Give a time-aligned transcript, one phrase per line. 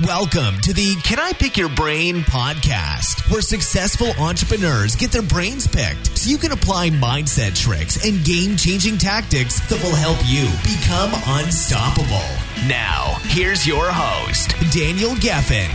[0.00, 5.66] Welcome to the Can I Pick Your Brain podcast, where successful entrepreneurs get their brains
[5.66, 10.48] picked so you can apply mindset tricks and game changing tactics that will help you
[10.64, 12.26] become unstoppable.
[12.66, 15.68] Now, here's your host, Daniel Geffen.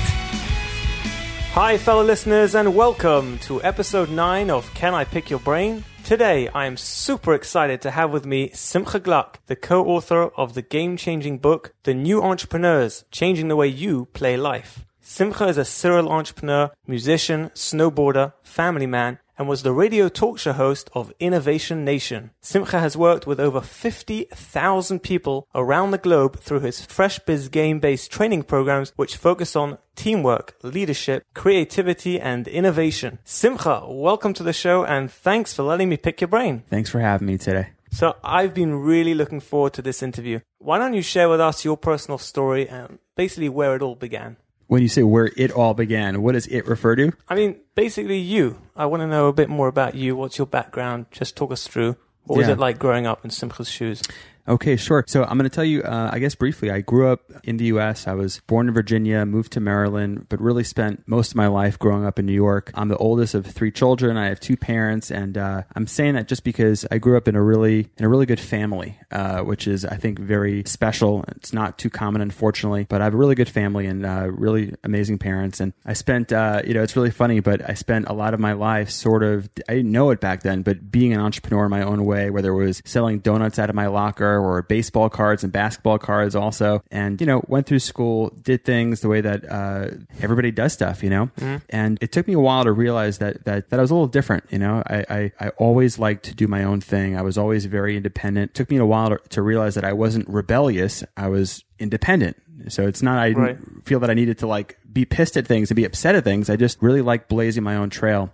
[1.54, 5.84] Hi, fellow listeners, and welcome to episode 9 of Can I Pick Your Brain?
[6.08, 10.62] Today, I am super excited to have with me Simcha Gluck, the co-author of the
[10.62, 14.86] game-changing book, The New Entrepreneurs, Changing the Way You Play Life.
[15.02, 20.54] Simcha is a serial entrepreneur, musician, snowboarder, family man, and was the radio talk show
[20.54, 22.32] host of Innovation Nation.
[22.42, 27.80] Simcha has worked with over 50,000 people around the globe through his Fresh Biz game
[27.80, 33.20] based training programs, which focus on teamwork, leadership, creativity, and innovation.
[33.24, 36.64] Simcha, welcome to the show and thanks for letting me pick your brain.
[36.70, 37.70] Thanks for having me today.
[37.92, 40.40] So I've been really looking forward to this interview.
[40.60, 44.38] Why don't you share with us your personal story and basically where it all began?
[44.68, 47.12] When you say where it all began, what does it refer to?
[47.30, 48.62] I mean, basically you.
[48.76, 50.16] I want to know a bit more about you.
[50.16, 51.06] What's your background?
[51.12, 51.96] Just talk us through.
[52.26, 52.54] What was Yeah.
[52.54, 54.02] it like growing up in Simcha's shoes?
[54.50, 55.04] Okay, sure.
[55.08, 57.66] So I'm going to tell you, uh, I guess briefly, I grew up in the
[57.66, 58.08] U.S.
[58.08, 61.78] I was born in Virginia, moved to Maryland, but really spent most of my life
[61.78, 62.72] growing up in New York.
[62.74, 64.16] I'm the oldest of three children.
[64.16, 67.36] I have two parents, and uh, I'm saying that just because I grew up in
[67.36, 71.26] a really in a really good family, uh, which is I think very special.
[71.36, 74.74] It's not too common, unfortunately, but I have a really good family and uh, really
[74.86, 75.60] amazing parents.
[75.60, 78.40] And I spent, uh, you know, it's really funny, but I spent a lot of
[78.40, 81.72] my life sort of I didn't know it back then, but being an entrepreneur in
[81.72, 85.44] my own way, whether it was selling donuts out of my locker or baseball cards
[85.44, 86.84] and basketball cards also.
[86.92, 89.90] And, you know, went through school, did things the way that uh,
[90.22, 91.30] everybody does stuff, you know?
[91.70, 94.08] And it took me a while to realize that, that, that I was a little
[94.08, 94.84] different, you know?
[94.88, 97.18] I, I, I always liked to do my own thing.
[97.18, 98.52] I was always very independent.
[98.52, 101.04] It took me a while to, to realize that I wasn't rebellious.
[101.16, 102.38] I was independent.
[102.70, 103.58] So it's not, I didn't Right.
[103.86, 106.50] feel that I needed to like be pissed at things and be upset at things.
[106.50, 108.32] I just really like blazing my own trail.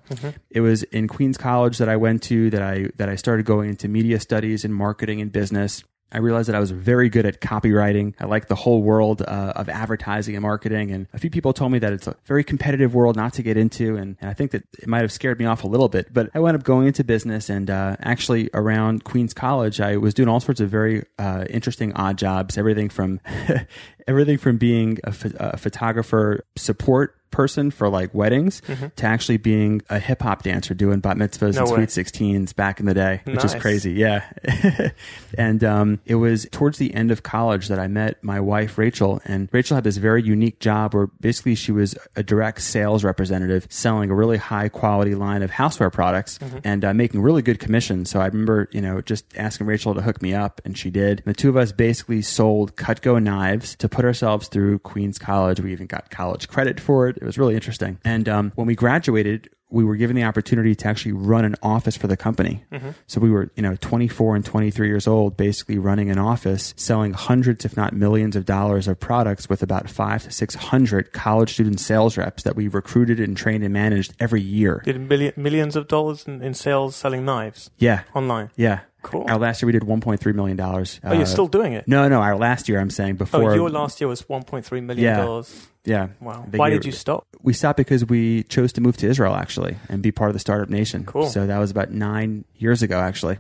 [0.50, 3.70] It was in Queens College that I went to that I that I started going
[3.70, 5.84] into media studies and marketing and business.
[6.14, 8.14] I realized that I was very good at copywriting.
[8.20, 10.92] I like the whole world uh, of advertising and marketing.
[10.92, 13.58] And a few people told me that it's a very competitive world not to get
[13.58, 13.96] into.
[13.96, 16.14] And, and I think that it might have scared me off a little bit.
[16.14, 17.50] But I wound up going into business.
[17.50, 21.94] And uh, actually, around Queens College, I was doing all sorts of very uh, interesting
[21.94, 22.58] odd jobs.
[22.58, 23.20] Everything from
[24.08, 28.62] everything from being a, ph- a photographer support person for like weddings
[28.96, 31.86] to actually being a hip hop dancer doing bat mitzvahs No and way.
[31.88, 33.92] sweet 16s back in the day, which is crazy.
[33.92, 34.24] Yeah.
[35.38, 39.22] and um, it was towards the end of college that I met my wife, Rachel.
[39.26, 43.68] And Rachel had this very unique job where basically she was a direct sales representative
[43.70, 48.06] selling a really high quality line of houseware products and uh, making really good commission.
[48.06, 51.22] So I remember, you know, just asking Rachel to hook me up, and she did.
[51.26, 55.60] The two of us basically sold Cutco knives to put ourselves through Queens College.
[55.60, 57.18] We even got college credit for it.
[57.24, 58.00] It was really interesting.
[58.04, 61.98] And um, when we graduated, we were given the opportunity to actually run an office
[61.98, 62.64] for the company.
[63.08, 67.14] So we were, you know, 24 and 23 years old, basically running an office, selling
[67.14, 71.80] hundreds, if not millions of dollars of products with about five to 600 college student
[71.80, 74.82] sales reps that we recruited and trained and managed every year.
[74.86, 78.04] Did million, millions of dollars in, in sales selling knives Yeah.
[78.14, 78.52] online?
[78.56, 78.82] Yeah.
[79.04, 79.26] Cool.
[79.28, 81.00] Our last year we did 1.3 million dollars.
[81.04, 81.88] Oh, you're still doing it?
[81.88, 83.52] No, no, our last year I'm saying before.
[83.52, 85.04] Oh, your last year was $1.3 million.
[85.04, 85.44] Yeah.
[85.86, 86.08] Yeah.
[86.22, 86.48] Wow.
[86.50, 87.28] Why year- did you stop?
[87.42, 90.40] We stopped because we chose to move to Israel actually and be part of the
[90.40, 91.04] startup nation.
[91.04, 91.24] Cool.
[91.24, 91.32] Mm-hmm.
[91.32, 93.38] So that was about nine years ago actually.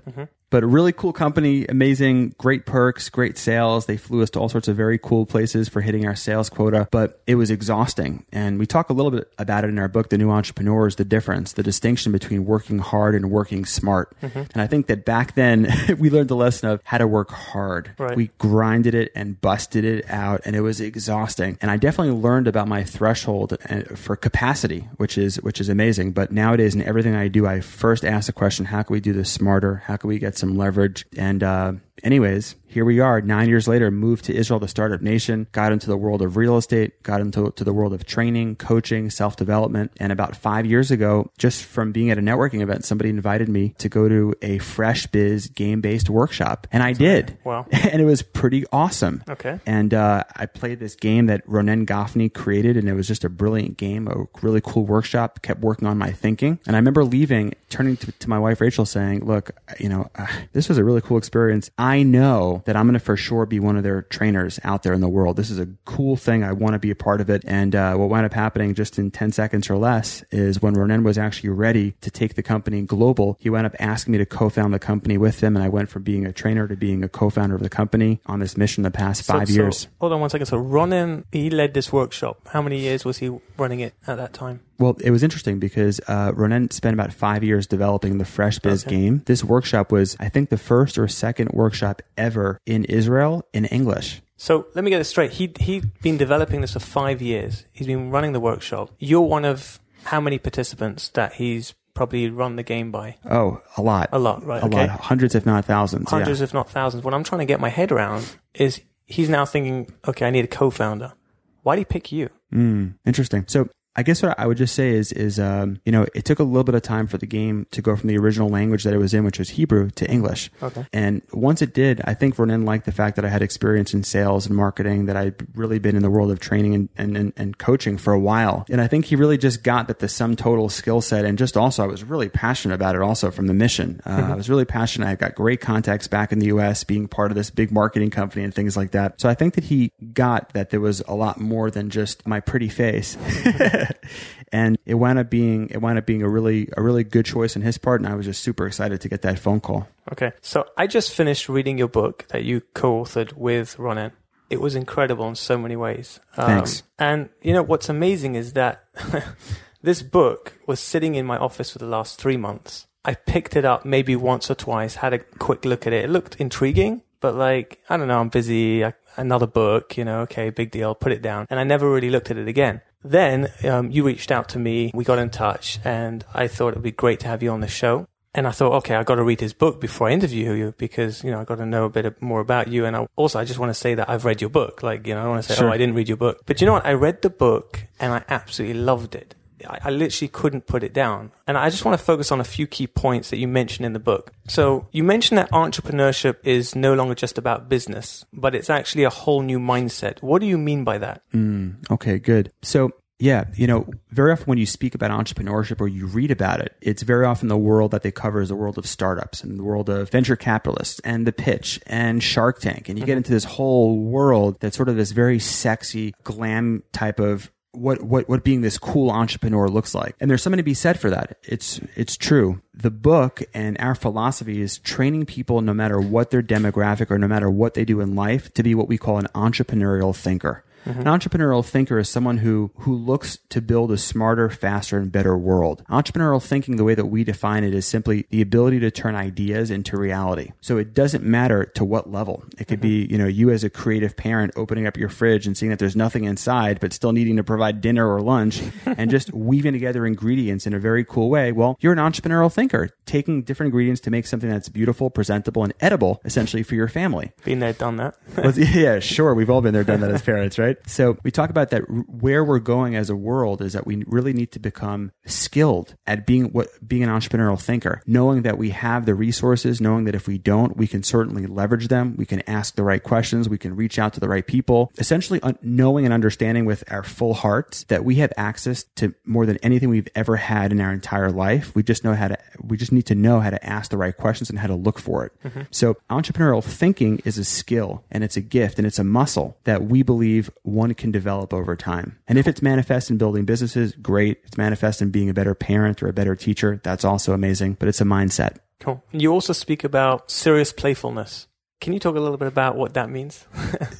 [0.53, 3.87] But a really cool company, amazing, great perks, great sales.
[3.87, 6.87] They flew us to all sorts of very cool places for hitting our sales quota,
[6.91, 8.23] but it was exhausting.
[8.31, 11.05] And we talk a little bit about it in our book, The New Entrepreneurs, the
[11.05, 14.13] difference, the distinction between working hard and working smart.
[14.21, 14.43] Mm-hmm.
[14.53, 17.95] And I think that back then we learned the lesson of how to work hard.
[17.97, 18.15] Right.
[18.15, 22.47] We grinded it and busted it out and it was exhausting and i definitely learned
[22.47, 27.15] about my threshold uh, for capacity which is which is amazing but nowadays in everything
[27.15, 30.07] i do i first ask the question how can we do this smarter how can
[30.07, 31.05] we get some leverage.
[31.17, 31.73] And uh
[32.03, 35.87] anyways here we are nine years later moved to israel the startup nation got into
[35.87, 40.11] the world of real estate got into to the world of training coaching self-development and
[40.11, 43.87] about five years ago just from being at a networking event somebody invited me to
[43.87, 47.65] go to a fresh biz game-based workshop and i did Wow.
[47.71, 49.59] and it was pretty awesome Okay.
[49.65, 53.29] and uh, I played this game that Ronen Gafni created, and it was just a
[53.29, 55.41] brilliant game, a really cool workshop.
[55.41, 58.85] Kept working on my thinking, and I remember leaving, turning to, to my wife Rachel,
[58.85, 61.69] saying, "Look, you know, uh, this was a really cool experience.
[61.77, 64.93] I know that I'm going to for sure be one of their trainers out there
[64.93, 65.37] in the world.
[65.37, 66.43] This is a cool thing.
[66.43, 67.43] I want to be a part of it.
[67.45, 71.03] And uh, what wound up happening just in 10 seconds or less is when Ronen
[71.03, 74.73] was actually ready to take the company global, he wound up asking me to co-found
[74.73, 75.55] the company with him.
[75.55, 78.39] And I went from being a trainer to being a co-founder of the company on
[78.39, 79.87] this mission the past five so, years.
[79.99, 80.45] Hold on one second.
[80.47, 82.47] So Ronen, he led this workshop.
[82.49, 84.61] How many years was he running it at that time?
[84.79, 88.85] Well, it was interesting because uh, Ronen spent about five years developing the Fresh Biz
[88.85, 88.95] Okay.
[88.95, 89.21] game.
[89.25, 94.21] This workshop was, I think, the first or second workshop ever in Israel in English.
[94.35, 95.31] So let me get this straight.
[95.33, 97.65] He he'd been developing this for five years.
[97.71, 98.89] He's been running the workshop.
[98.99, 103.15] You're one of how many participants that he's probably run the game by?
[103.29, 104.09] Oh, a lot.
[104.11, 104.61] A lot, right?
[104.61, 104.87] A okay.
[104.87, 104.99] lot.
[105.01, 106.07] Hundreds, if not thousands.
[106.11, 106.17] yeah.
[106.17, 107.03] Hundreds, if not thousands.
[107.03, 110.43] What I'm trying to get my head around is he's now thinking, okay, I need
[110.43, 111.13] a co-founder.
[111.61, 112.29] Why did he pick you?
[112.53, 113.45] Mm, interesting.
[113.47, 116.39] So I guess what I would just say is, is um, you know, it took
[116.39, 118.93] a little bit of time for the game to go from the original language that
[118.93, 120.49] it was in, which was Hebrew, to English.
[120.61, 120.85] Okay.
[120.91, 124.03] And once it did, I think Ronen liked the fact that I had experience in
[124.03, 127.33] sales and marketing, that I'd really been in the world of training and, and, and,
[127.37, 128.65] and coaching for a while.
[128.69, 131.55] And I think he really just got that the sum total skill set and just
[131.55, 134.01] also I was really passionate about it also from the mission.
[134.05, 135.07] Uh, I was really passionate.
[135.07, 138.43] I got great contacts back in the US being part of this big marketing company
[138.43, 139.21] and things like that.
[139.21, 142.39] So I think that he got that there was a lot more than just my
[142.39, 143.17] pretty face.
[144.51, 147.55] and it wound up being it wound up being a really a really good choice
[147.55, 149.87] on his part and I was just super excited to get that phone call.
[150.11, 150.31] Okay.
[150.41, 154.11] So I just finished reading your book that you co-authored with Ronen.
[154.49, 156.19] It was incredible in so many ways.
[156.37, 156.83] Um, Thanks.
[156.99, 158.85] And you know what's amazing is that
[159.81, 162.87] this book was sitting in my office for the last three months.
[163.05, 166.05] I picked it up maybe once or twice, had a quick look at it.
[166.05, 168.85] It looked intriguing, but like I don't know, I'm busy.
[168.85, 170.95] I, another book, you know, okay, big deal.
[170.95, 172.81] Put it down, and I never really looked at it again.
[173.03, 174.91] Then um, you reached out to me.
[174.93, 177.67] We got in touch, and I thought it'd be great to have you on the
[177.67, 178.07] show.
[178.35, 181.23] And I thought, okay, I got to read his book before I interview you because,
[181.23, 182.85] you know, I got to know a bit more about you.
[182.85, 184.81] And I, also, I just want to say that I've read your book.
[184.81, 185.69] Like, you know, I want to say, Sure.
[185.69, 186.41] oh, I didn't read your book.
[186.47, 186.83] But you know what?
[186.83, 189.35] I read the book and I absolutely loved it.
[189.65, 191.31] I, I literally couldn't put it down.
[191.47, 193.93] And I just want to focus on a few key points that you mentioned in
[193.93, 194.31] the book.
[194.47, 199.09] So you mentioned that entrepreneurship is no longer just about business, but it's actually a
[199.09, 200.21] whole new mindset.
[200.21, 201.21] What do you mean by that?
[201.31, 202.51] Mm, okay, good.
[202.61, 206.59] So, yeah, you know, very often when you speak about entrepreneurship or you read about
[206.59, 209.57] it, it's very often the world that they cover is the world of startups and
[209.57, 212.89] the world of venture capitalists and the pitch and Shark Tank.
[212.89, 213.17] And you get mm-hmm.
[213.19, 218.29] into this whole world that's sort of this very sexy, glam type of what, what,
[218.29, 220.15] what being this cool entrepreneur looks like.
[220.19, 221.37] And there's something to be said for that.
[221.43, 222.61] It's, it's true.
[222.73, 227.27] The book and our philosophy is training people no matter what their demographic or no
[227.27, 230.63] matter what they do in life to be what we call an entrepreneurial thinker.
[230.85, 235.37] An entrepreneurial thinker is someone who who looks to build a smarter, faster, and better
[235.37, 235.83] world.
[235.89, 239.71] Entrepreneurial thinking, the way that we define it, is simply the ability to turn ideas
[239.71, 240.51] into reality.
[240.61, 242.43] So it doesn't matter to what level.
[242.57, 243.11] It could be, mm-hmm.
[243.11, 245.95] you know, you as a creative parent opening up your fridge and seeing that there's
[245.95, 250.67] nothing inside, but still needing to provide dinner or lunch and just weaving together ingredients
[250.67, 251.51] in a very cool way.
[251.51, 255.73] Well, you're an entrepreneurial thinker, taking different ingredients to make something that's beautiful, presentable, and
[255.79, 257.31] edible, essentially for your family.
[257.43, 258.15] Been there, done that.
[258.73, 259.33] Yeah, sure.
[259.33, 260.72] We've all been there, done that as parents, right?
[260.85, 261.81] So we talk about that.
[262.07, 266.25] Where we're going as a world is that we really need to become skilled at
[266.25, 270.27] being what being an entrepreneurial thinker, knowing that we have the resources, knowing that if
[270.27, 272.15] we don't, we can certainly leverage them.
[272.17, 273.49] We can ask the right questions.
[273.49, 274.91] We can reach out to the right people.
[274.97, 279.57] Essentially, knowing and understanding with our full hearts that we have access to more than
[279.57, 281.73] anything we've ever had in our entire life.
[281.75, 282.37] We just know how to.
[282.61, 284.99] We just need to know how to ask the right questions and how to look
[284.99, 285.31] for it.
[285.43, 285.61] Mm-hmm.
[285.71, 289.83] So entrepreneurial thinking is a skill and it's a gift and it's a muscle that
[289.85, 292.19] we believe one can develop over time.
[292.27, 294.41] And if it's manifest in building businesses, great.
[294.45, 296.81] It's manifest in being a better parent or a better teacher.
[296.83, 298.57] That's also amazing, but it's a mindset.
[298.79, 299.03] Cool.
[299.11, 301.47] You also speak about serious playfulness.
[301.79, 303.45] Can you talk a little bit about what that means?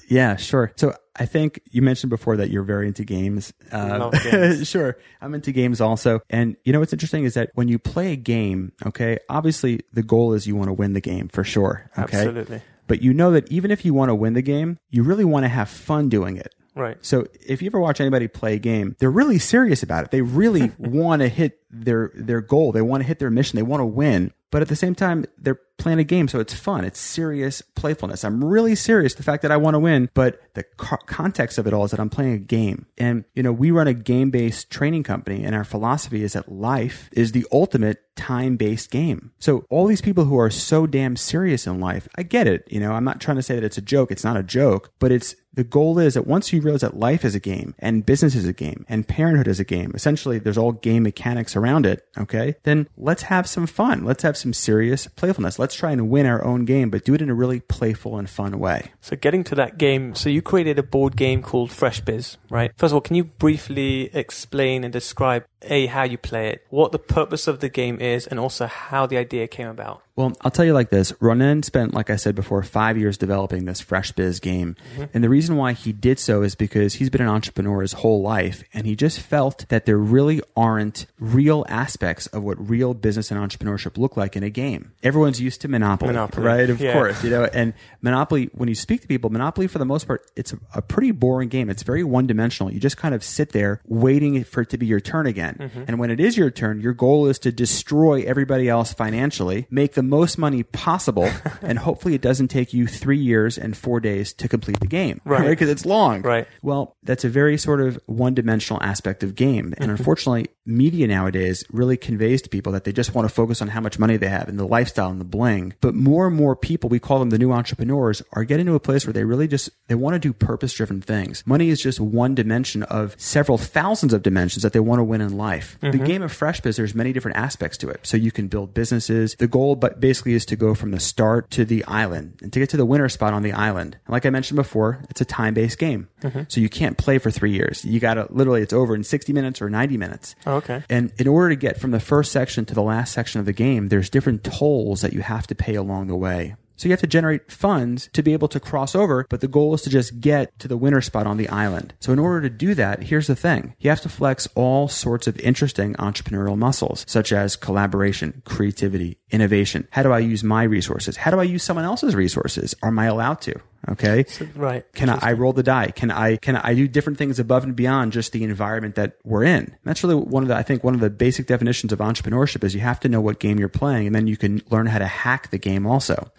[0.10, 0.72] Yeah, sure.
[0.76, 3.52] So I think you mentioned before that you're very into games.
[3.72, 4.68] Uh, games.
[4.70, 4.96] sure.
[5.22, 6.22] I'm into games also.
[6.30, 10.04] And you know what's interesting is that when you play a game, okay, obviously the
[10.04, 11.90] goal is you want to win the game for sure.
[11.98, 12.18] Okay.
[12.18, 12.62] Absolutely.
[12.88, 15.44] But you know that even if you want to win the game, you really want
[15.44, 16.54] to have fun doing it.
[16.76, 16.98] Right.
[17.02, 20.12] So if you ever watch anybody play a game, they're really serious about it.
[20.12, 22.72] They really want to hit their their goal.
[22.72, 23.58] They want to hit their mission.
[23.58, 24.34] They want to win.
[24.52, 26.86] But at the same time, they're playing a game, so it's fun.
[26.86, 28.24] It's serious playfulness.
[28.24, 29.16] I'm really serious.
[29.16, 31.92] The fact that I want to win, but the co- context of it all is
[31.92, 32.86] that I'm playing a game.
[32.98, 37.10] And you know, we run a game-based training company, and our philosophy is that life
[37.12, 39.32] is the ultimate time-based game.
[39.40, 42.64] So all these people who are so damn serious in life, I get it.
[42.70, 44.12] You know, I'm not trying to say that it's a joke.
[44.12, 47.24] It's not a joke, but it's the goal is that once you realize that life
[47.24, 50.58] is a game and business is a game and parenthood is a game, essentially there's
[50.58, 52.56] all game mechanics around it, okay?
[52.64, 54.04] Then let's have some fun.
[54.04, 55.60] Let's have some serious playfulness.
[55.64, 58.30] Let's try and win our own game, but do it in a really playful and
[58.30, 58.92] fun way.
[59.00, 62.74] So getting to that game, so you created a board game called Fresh Biz, right?
[62.76, 66.92] First of all, can you briefly explain and describe a how you play it, what
[66.92, 70.04] the purpose of the game is, and also how the idea came about?
[70.16, 71.12] Well, I'll tell you like this.
[71.14, 74.76] Ronen spent, like I said before, five years developing this Fresh Biz game.
[74.94, 75.06] Mm-hmm.
[75.12, 78.22] And the reason why he did so is because he's been an entrepreneur his whole
[78.22, 78.64] life.
[78.76, 83.40] And he just felt that there really aren't real aspects of what real business and
[83.40, 84.92] entrepreneurship look like in a game.
[85.02, 86.70] Everyone's used to Monopoly, Monopoly, right?
[86.70, 86.94] Of yeah.
[86.94, 90.30] course, you know, and Monopoly, when you speak to people, Monopoly for the most part,
[90.36, 91.72] it's a, a pretty boring game.
[91.72, 92.72] It's very one dimensional.
[92.72, 95.53] You just kind of sit there waiting for it to be your turn again.
[95.60, 95.84] Mm-hmm.
[95.88, 99.94] And when it is your turn, your goal is to destroy everybody else financially, make
[99.94, 101.30] the most money possible,
[101.62, 105.22] and hopefully it doesn't take you three years and four days to complete the game,
[105.26, 105.50] Right.
[105.50, 106.48] Because it's long, Right.
[106.62, 109.74] Well, that's a very sort of one dimensional aspect of game.
[109.78, 109.92] And mm-hmm.
[109.92, 113.82] unfortunately, media nowadays really conveys to people that they just want to focus on how
[113.82, 115.74] much money they have and the lifestyle and the bling.
[115.82, 118.80] But more and more people, we call them the new entrepreneurs, are getting to a
[118.80, 121.46] place where they really just, they want to do purpose driven things.
[121.46, 125.22] Money is just one dimension of several thousands of dimensions that they want to win
[125.22, 125.43] in life.
[125.82, 126.04] The mm-hmm.
[126.06, 128.02] game of Fresh Biz, there's many different aspects to it.
[128.04, 129.36] So you can build businesses.
[129.36, 132.60] The goal, but basically is to go from the start to the island and to
[132.60, 133.98] get to the winner spot on the island.
[134.06, 136.08] And like I mentioned before, it's a time based game.
[136.22, 136.44] Mm-hmm.
[136.48, 137.84] So you can't play for three years.
[137.86, 140.36] You got to literally, it's over in 60 minutes or 90 minutes.
[140.46, 140.84] Oh, okay.
[140.90, 143.54] And in order to get from the first section to the last section of the
[143.54, 146.56] game, there's different tolls that you have to pay along the way.
[146.76, 149.74] So you have to generate funds to be able to cross over, but the goal
[149.74, 151.94] is to just get to the winner spot on the island.
[152.00, 153.76] So in order to do that, here's the thing.
[153.80, 159.88] You have to flex all sorts of interesting entrepreneurial muscles, such as collaboration, creativity, innovation.
[159.92, 161.18] How do I use my resources?
[161.18, 162.76] How do I use someone else's resources?
[162.84, 163.60] Am I allowed to?
[163.90, 164.26] Okay.
[164.56, 164.86] Right.
[164.94, 165.92] Can I, I roll the die?
[165.92, 169.44] Can I can I do different things above and beyond just the environment that we're
[169.44, 169.64] in?
[169.66, 172.64] And that's really one of the I think one of the basic definitions of entrepreneurship
[172.64, 175.00] is you have to know what game you're playing, and then you can learn how
[175.00, 176.32] to hack the game also.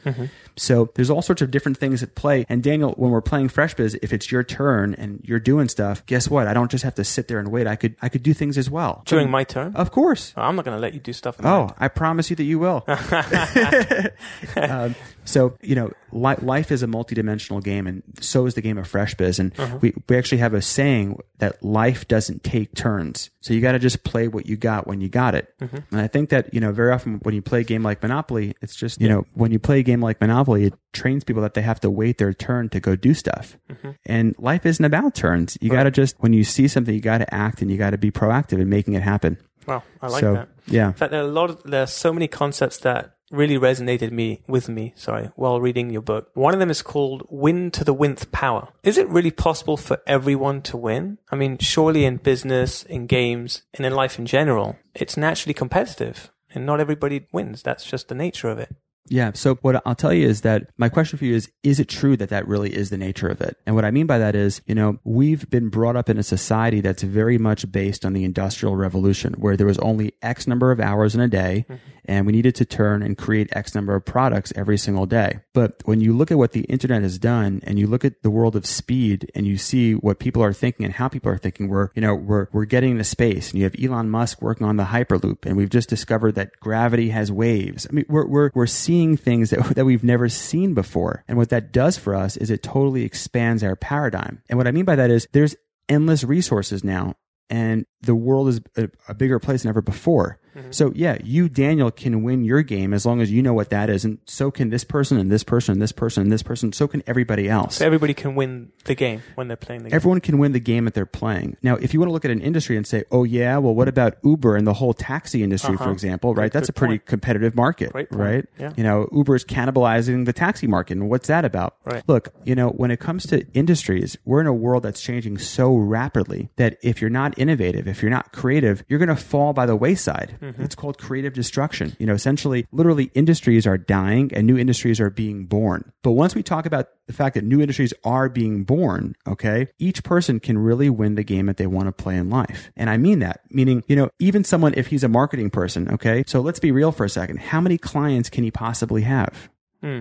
[0.57, 2.47] So there's all sorts of different things at play.
[2.49, 6.07] And Daniel, when we're playing Fresh Biz, if it's your turn and you're doing stuff,
[6.07, 6.47] guess what?
[6.47, 7.67] I don't just have to sit there and wait.
[7.67, 9.03] I could I could do things as well.
[9.05, 9.75] During my turn?
[9.75, 10.33] Of course.
[10.37, 11.39] I'm not going to let you do stuff.
[11.39, 12.85] In Oh, I promise you that you will.
[14.57, 18.79] um, so you know, li- life is a multidimensional game, and so is the game
[18.79, 19.39] of Fresh Biz.
[19.39, 19.79] And uh-huh.
[19.81, 23.31] we we actually have a saying that life doesn't take turns.
[23.41, 25.53] So you got to just play what you got when you got it.
[25.61, 25.77] Mm-hmm.
[25.91, 28.55] And I think that you know, very often when you play a game like Monopoly,
[28.63, 31.55] it's just you know, when you play a game like Monopoly, it trains people that
[31.55, 33.59] they have to wait their turn to go do stuff.
[33.71, 33.91] Mm-hmm.
[34.07, 35.59] And life isn't about turns.
[35.61, 37.91] You got to just when you see something, you got to act and you got
[37.91, 39.39] to be proactive in making it happen.
[39.67, 40.49] Wow, I like so that.
[40.67, 40.89] yeah.
[40.89, 44.13] In fact, there are a lot of there are so many concepts that really resonated
[44.13, 44.93] me with me.
[44.97, 46.31] Sorry, while reading your book.
[46.35, 50.01] One of them is called "Win to the Winth Power." Is it really possible for
[50.07, 51.19] everyone to win?
[51.31, 56.31] I mean, surely in business, in games, and in life in general, it's naturally competitive,
[56.55, 57.63] and not everybody wins.
[57.63, 58.75] That's just the nature of it.
[59.09, 59.33] Yeah.
[59.35, 62.17] So what I'll tell you is that my question for you is, is it true
[62.17, 63.59] that that really is the nature of it?
[63.67, 66.23] And what I mean by that is, you know, we've been brought up in a
[66.23, 70.71] society that's very much based on the industrial revolution where there was only X number
[70.71, 71.81] of hours in a day mm-hmm.
[72.07, 75.41] and we needed to turn and create X number of products every single day.
[75.53, 78.31] But when you look at what the internet has done and you look at the
[78.31, 81.69] world of speed and you see what people are thinking and how people are thinking,
[81.69, 84.79] we're, you know, we're, we're getting into space and you have Elon Musk working on
[84.79, 87.87] the Hyperloop and we've just discovered that gravity has waves.
[87.91, 91.25] I mean, we're, we're, we're seeing things that, that we've never seen before.
[91.29, 94.43] And what that does for us is it totally expands our paradigm.
[94.49, 95.57] And what I mean by that is there's
[95.89, 97.15] endless resources now
[97.51, 100.39] and the world is a, a bigger place than ever before.
[100.71, 103.91] So yeah, you Daniel can win your game as long as you know what that
[103.91, 106.73] is, and so can this person and this person and this person and this person.
[106.73, 107.77] So can everybody else.
[107.77, 109.97] So everybody can win the game when they're playing the game.
[109.97, 111.57] Everyone can win the game that they're playing.
[111.63, 113.89] Now, if you want to look at an industry and say, "Oh yeah, well, what
[113.89, 115.93] about Uber and the whole taxi industry, for Uh-huh.
[115.93, 116.45] example?" Right?
[116.53, 117.07] Good- That's a pretty point.
[117.07, 118.45] competitive market, right?
[118.59, 118.73] Yeah.
[118.77, 121.77] You know, Uber is cannibalizing the taxi market, and what's that about?
[121.85, 122.03] Right.
[122.07, 125.75] Look, you know, when it comes to industries, we're in a world that's changing so
[125.75, 129.67] rapidly that if you're not innovative, if you're not creative, you're going to fall by
[129.67, 130.37] the wayside.
[130.45, 130.63] Mm-hmm.
[130.63, 131.97] It's called creative destruction.
[131.99, 135.91] You know, essentially, literally, industries are dying and new industries are being born.
[136.03, 140.05] But once we talk about the fact that new industries are being born, okay, each
[140.05, 142.71] person can really win the game that they want to play in life.
[142.77, 146.25] And I mean that, meaning, you know, even someone, if he's a marketing person, okay,
[146.27, 147.39] so let's be real for a second.
[147.39, 149.49] How many clients can he possibly have?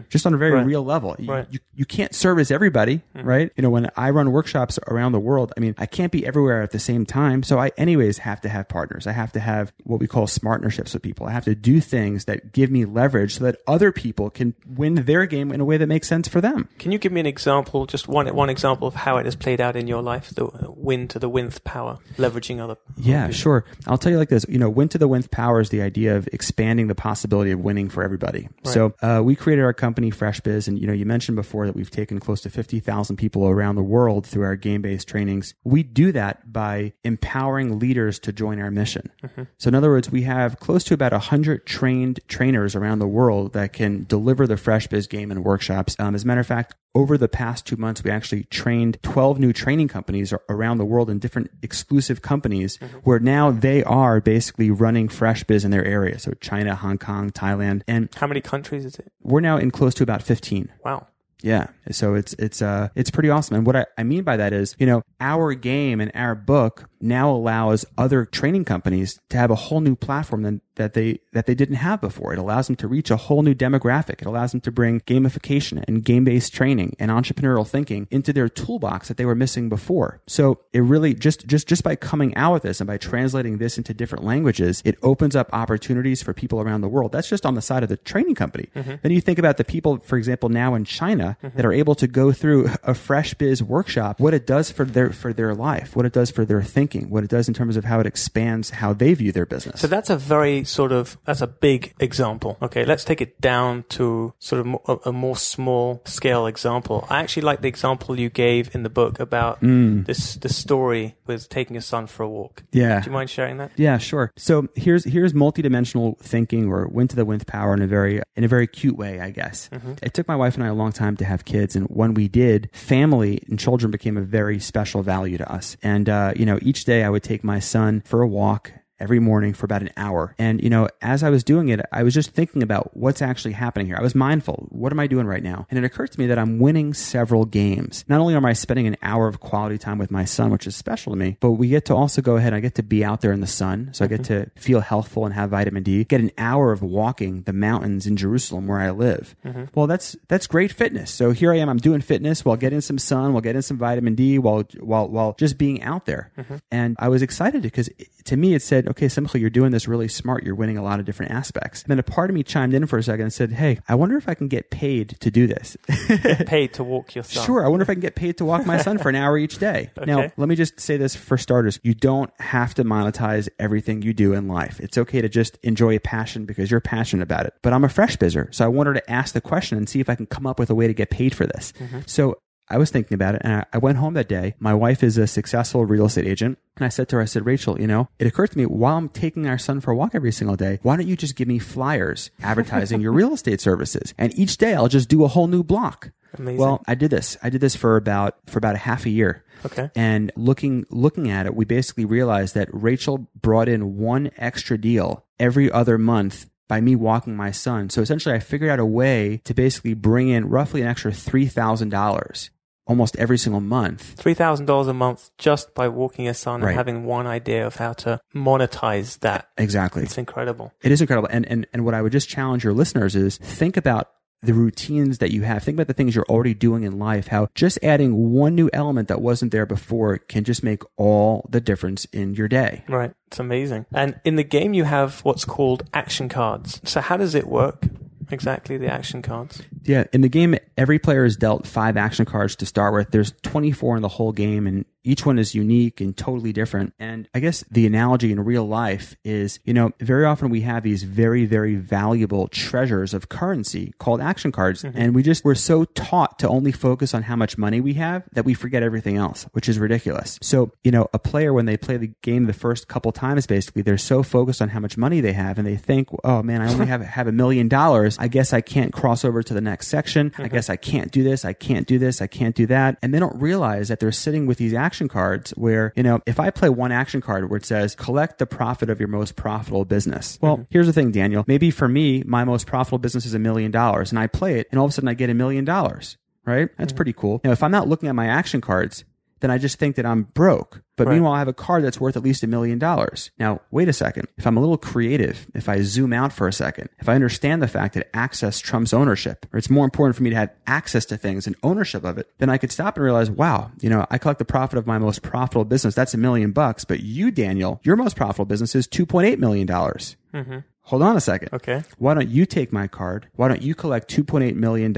[0.09, 0.65] Just on a very Right.
[0.65, 1.15] real level.
[1.19, 1.47] You, Right.
[1.51, 3.51] you, you can't service everybody, right?
[3.55, 6.61] You know, when I run workshops around the world, I mean, I can't be everywhere
[6.61, 7.43] at the same time.
[7.43, 9.07] So I anyways have to have partners.
[9.07, 11.27] I have to have what we call smartnerships with people.
[11.27, 14.95] I have to do things that give me leverage so that other people can win
[14.95, 16.69] their game in a way that makes sense for them.
[16.79, 19.59] Can you give me an example, just one one example of how it has played
[19.59, 20.29] out in your life?
[20.33, 22.77] The win to the winth power, leveraging other.
[22.97, 23.65] Yeah, sure.
[23.87, 24.45] I'll tell you like this.
[24.47, 27.59] You know, win to the winth power is the idea of expanding the possibility of
[27.59, 28.47] winning for everybody.
[28.63, 31.91] So uh, we created our company FreshBiz, and you know, you mentioned before that we've
[31.91, 35.53] taken close to fifty thousand people around the world through our game-based trainings.
[35.63, 39.11] We do that by empowering leaders to join our mission.
[39.57, 43.53] So in other words, we have close to about hundred trained trainers around the world
[43.53, 45.95] that can deliver the FreshBiz game and workshops.
[45.99, 49.39] Um, as a matter of fact, over the past two months, we actually trained 12
[49.39, 54.69] new training companies around the world in different exclusive companies where now they are basically
[54.69, 56.19] running FreshBiz in their area.
[56.19, 57.81] So China, Hong Kong, Thailand.
[57.87, 59.11] And How many countries is it?
[59.21, 60.71] we're now in close to about 15.
[60.85, 61.07] Wow.
[61.41, 61.67] Yeah.
[61.91, 63.57] So it's, it's, uh, it's pretty awesome.
[63.57, 66.89] And what I, I mean by that is, you know, our game and our book
[67.01, 71.45] now allows other training companies to have a whole new platform than, that they, that
[71.45, 72.33] they didn't have before.
[72.33, 74.21] It allows them to reach a whole new demographic.
[74.21, 79.07] It allows them to bring gamification and game-based training and entrepreneurial thinking into their toolbox
[79.07, 80.21] that they were missing before.
[80.27, 83.77] So it really just, just, just by coming out with this and by translating this
[83.77, 87.11] into different languages, it opens up opportunities for people around the world.
[87.11, 88.69] That's just on the side of the training company.
[88.75, 88.95] Mm-hmm.
[89.01, 91.55] Then you think about the people, for example, now in China mm-hmm.
[91.55, 95.11] that are able to go through a fresh biz workshop, what it does for their,
[95.11, 97.85] for their life, what it does for their thinking, what it does in terms of
[97.85, 99.81] how it expands how they view their business.
[99.81, 102.57] So that's a very sort of that's a big example.
[102.61, 107.05] Okay, let's take it down to sort of a, a more small scale example.
[107.09, 111.49] I actually like the example you gave in the book about this this story with
[111.49, 112.63] taking a son for a walk.
[112.71, 112.99] yeah.
[113.01, 113.71] Do you mind sharing that?
[113.75, 114.31] Yeah, sure.
[114.37, 118.43] So here's here's multidimensional thinking or win to the winth power in a very in
[118.43, 119.69] a very cute way, I guess.
[120.01, 122.27] It took my wife and I a long time to have kids, and when we
[122.27, 125.77] did, family and children became a very special value to us.
[125.83, 129.19] And uh, you know, each day I would take my son for a walk every
[129.19, 130.35] morning for about an hour.
[130.37, 133.53] And, you know, as I was doing it, I was just thinking about what's actually
[133.53, 133.97] happening here.
[133.97, 134.67] I was mindful.
[134.69, 135.67] What am I doing right now?
[135.69, 138.05] And it occurred to me that I'm winning several games.
[138.07, 140.75] Not only am I spending an hour of quality time with my son, which is
[140.75, 142.53] special to me, but we get to also go ahead.
[142.53, 143.89] I get to be out there in the sun.
[143.93, 144.51] So I get mm-hmm.
[144.51, 148.15] to feel healthful and have vitamin D, get an hour of walking the mountains in
[148.15, 149.35] Jerusalem where I live.
[149.45, 149.65] Mm-hmm.
[149.75, 151.11] Well, that's, that's great fitness.
[151.11, 151.69] So here I am.
[151.69, 155.35] I'm doing fitness while getting some sun, while getting some vitamin D, while, while, while
[155.37, 156.31] just being out there.
[156.37, 156.55] Mm-hmm.
[156.71, 157.89] And I was excited because
[158.25, 160.43] to me, it said, okay, Simcha, you're doing this really smart.
[160.43, 161.83] You're winning a lot of different aspects.
[161.83, 163.95] And then a part of me chimed in for a second and said, hey, I
[163.95, 165.77] wonder if I can get paid to do this.
[166.45, 167.45] Paid to walk your son.
[167.45, 167.65] Sure.
[167.65, 169.57] I wonder if I can get paid to walk my son for an hour each
[169.57, 169.89] day.
[170.05, 171.79] Now, let me just say this for starters.
[171.81, 174.81] You don't have to monetize everything you do in life.
[174.81, 177.53] It's okay to just enjoy a passion because you're passionate about it.
[177.61, 178.53] But I'm a fresh bizzer.
[178.53, 180.69] So I wanted to ask the question and see if I can come up with
[180.69, 181.71] a way to get paid for this.
[181.79, 181.99] Mm-hmm.
[182.05, 182.37] So
[182.69, 184.55] I was thinking about it and I- went home that day.
[184.59, 186.57] My wife is a successful real estate agent.
[186.77, 188.97] And I said to her, I said, Rachel, you know, it occurred to me while
[188.97, 191.47] I'm taking our son for a walk every single day, why don't you just give
[191.47, 194.13] me flyers advertising your real estate services?
[194.17, 196.11] And each day I'll just do a whole new block.
[196.39, 196.57] Amazing.
[196.57, 197.37] Well, I did this.
[197.43, 199.43] I did this for about for about a half a year.
[199.65, 199.91] Okay.
[199.95, 205.25] And looking looking at it, we basically realized that Rachel brought in one extra deal
[205.39, 207.89] every other month by me walking my son.
[207.89, 212.49] So essentially I figured out a way to basically bring in roughly an extra $3,000
[212.85, 214.01] almost every single month.
[214.17, 216.69] Three thousand dollars a month just by walking your son Right.
[216.71, 219.47] and having one idea of how to monetize that.
[219.57, 220.03] Exactly.
[220.03, 220.73] It's incredible.
[220.81, 221.29] It is incredible.
[221.31, 224.09] And, and, and what I would just challenge your listeners is think about
[224.43, 225.63] the routines that you have.
[225.63, 229.07] Think about the things you're already doing in life, how just adding one new element
[229.07, 232.83] that wasn't there before can just make all the difference in your day.
[232.87, 233.13] Right.
[233.27, 233.85] It's amazing.
[233.93, 236.81] And in the game, you have what's called action cards.
[236.83, 237.85] So how does it work?
[238.31, 239.61] Exactly, the action cards.
[239.83, 243.11] Yeah, in the game, every player is dealt five action cards to start with.
[243.11, 246.93] There's 24 in the whole game, and each one is unique and totally different.
[246.99, 250.83] And I guess the analogy in real life is, you know, very often we have
[250.83, 254.83] these very, very valuable treasures of currency called action cards.
[254.83, 254.97] Mm-hmm.
[254.97, 258.23] And we just, we're so taught to only focus on how much money we have
[258.31, 260.39] that we forget everything else, which is ridiculous.
[260.41, 263.81] So, you know, a player, when they play the game the first couple times, basically,
[263.81, 266.71] they're so focused on how much money they have and they think, oh man, I
[266.71, 268.17] only have, have a million dollars.
[268.19, 270.31] I guess I can't cross over to the next section.
[270.37, 270.55] I mm-hmm.
[270.55, 271.43] guess I can't do this.
[271.43, 272.21] I can't do this.
[272.21, 272.97] I can't do that.
[273.01, 276.39] And they don't realize that they're sitting with these action cards where, you know, if
[276.39, 279.85] I play one action card where it says collect the profit of your most profitable
[279.85, 280.37] business.
[280.41, 281.43] Well, here's the thing, Daniel.
[281.47, 284.67] Maybe for me, my most profitable business is a million dollars and I play it
[284.71, 286.17] and all of a sudden I get a million dollars.
[286.45, 286.69] Right?
[286.77, 287.39] That's pretty cool.
[287.45, 289.05] Now, if I'm not looking at my action cards,
[289.43, 290.81] then I just think that I'm broke.
[290.95, 291.15] But Right.
[291.15, 293.31] meanwhile, I have a card that's worth at least a million dollars.
[293.39, 294.27] Now, wait a second.
[294.37, 297.61] If I'm a little creative, if I zoom out for a second, if I understand
[297.61, 301.03] the fact that access trumps ownership, or it's more important for me to have access
[301.05, 304.05] to things and ownership of it, then I could stop and realize, wow, you know,
[304.11, 305.95] I collect the profit of my most profitable business.
[305.95, 306.85] That's a million bucks.
[306.85, 309.67] But you, Daniel, your most profitable business is $2.8 million.
[309.67, 310.57] Mm-hmm.
[310.83, 311.49] Hold on a second.
[311.53, 311.83] Okay.
[311.97, 313.27] Why don't you take my card?
[313.35, 314.93] Why don't you collect $2.8 million?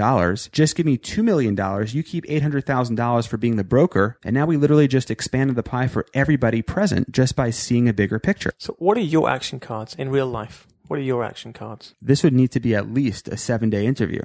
[0.51, 1.55] Just give me $2 million.
[1.87, 4.17] You keep $800,000 for being the broker.
[4.23, 7.93] And now we literally just expanded the pie for everybody present just by seeing a
[7.93, 8.51] bigger picture.
[8.57, 10.67] So, what are your action cards in real life?
[10.87, 11.95] What are your action cards?
[12.01, 14.21] This would need to be at least a seven day interview.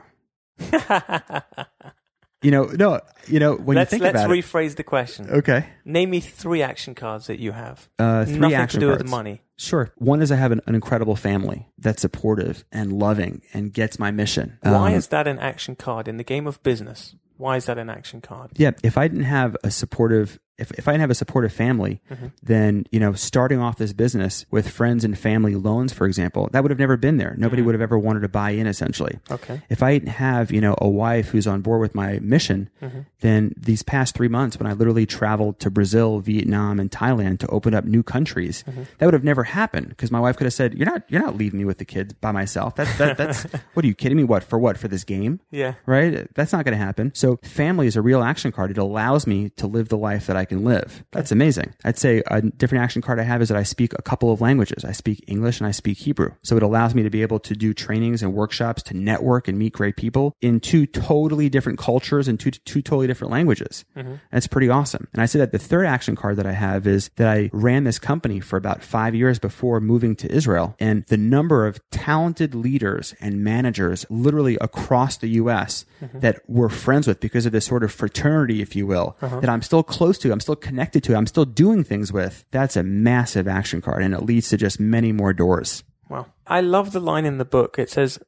[2.42, 5.28] you know, no, you know, when let's you think let's about rephrase the question.
[5.30, 5.66] Okay.
[5.84, 7.88] Name me three action cards that you have.
[7.98, 9.02] Uh, three Nothing action to do cards.
[9.02, 9.42] with money.
[9.56, 9.92] Sure.
[9.96, 14.10] One is I have an, an incredible family that's supportive and loving and gets my
[14.10, 14.58] mission.
[14.62, 17.14] Why Um, is that an action card in the game of business?
[17.36, 18.50] Why is that an action card?
[18.56, 22.00] yeah, if I didn't have a supportive, if, if I didn't have a supportive family,
[22.10, 22.26] mm-hmm.
[22.42, 26.62] then, you know, starting off this business with friends and family loans, for example, that
[26.62, 27.34] would have never been there.
[27.36, 27.66] Nobody mm-hmm.
[27.66, 29.18] would have ever wanted to buy in essentially.
[29.30, 29.62] Okay.
[29.68, 33.00] If I didn't have, you know, a wife who's on board with my mission, mm-hmm.
[33.20, 37.46] then these past three months when I literally traveled to Brazil, Vietnam, and Thailand to
[37.48, 38.64] open up new countries,
[38.98, 41.36] that would have never happened because my wife could have said, "You're not, you're not
[41.36, 42.76] leaving me with the kids by myself.
[42.76, 43.42] That, that that's
[43.74, 44.24] what are you kidding me?
[44.24, 44.58] What for?
[44.58, 45.40] What for this game?
[45.50, 45.74] Yeah.
[45.86, 46.32] right?
[46.34, 47.12] That's not going to happen.
[47.14, 48.70] So family is a real action card.
[48.70, 51.04] It allows me to live the life that I can live.
[51.12, 51.74] That's amazing.
[51.84, 54.40] I'd say a different action card I have is that I speak a couple of
[54.40, 54.84] languages.
[54.84, 56.32] I speak English and I speak Hebrew.
[56.42, 59.58] So it allows me to be able to do trainings and workshops to network and
[59.58, 63.84] meet great people in two totally different cultures and two, two totally different languages.
[63.96, 64.10] Mm-hmm.
[64.10, 65.06] And it's pretty awesome.
[65.12, 67.84] And I say that the third action card that I have is that I ran
[67.84, 70.74] this company for about five years before moving to Israel.
[70.80, 76.18] And the number of talented leaders and managers literally across the US mm-hmm.
[76.20, 79.38] that we're friends with because of this sort of fraternity, if you will, uh-huh.
[79.38, 81.16] that I'm still close to, I'm still connected to, it.
[81.16, 82.44] I'm still doing things with.
[82.50, 85.84] That's a massive action card and it leads to just many more doors.
[86.08, 86.26] Wow.
[86.46, 87.78] I love the line in the book.
[87.78, 88.18] It says,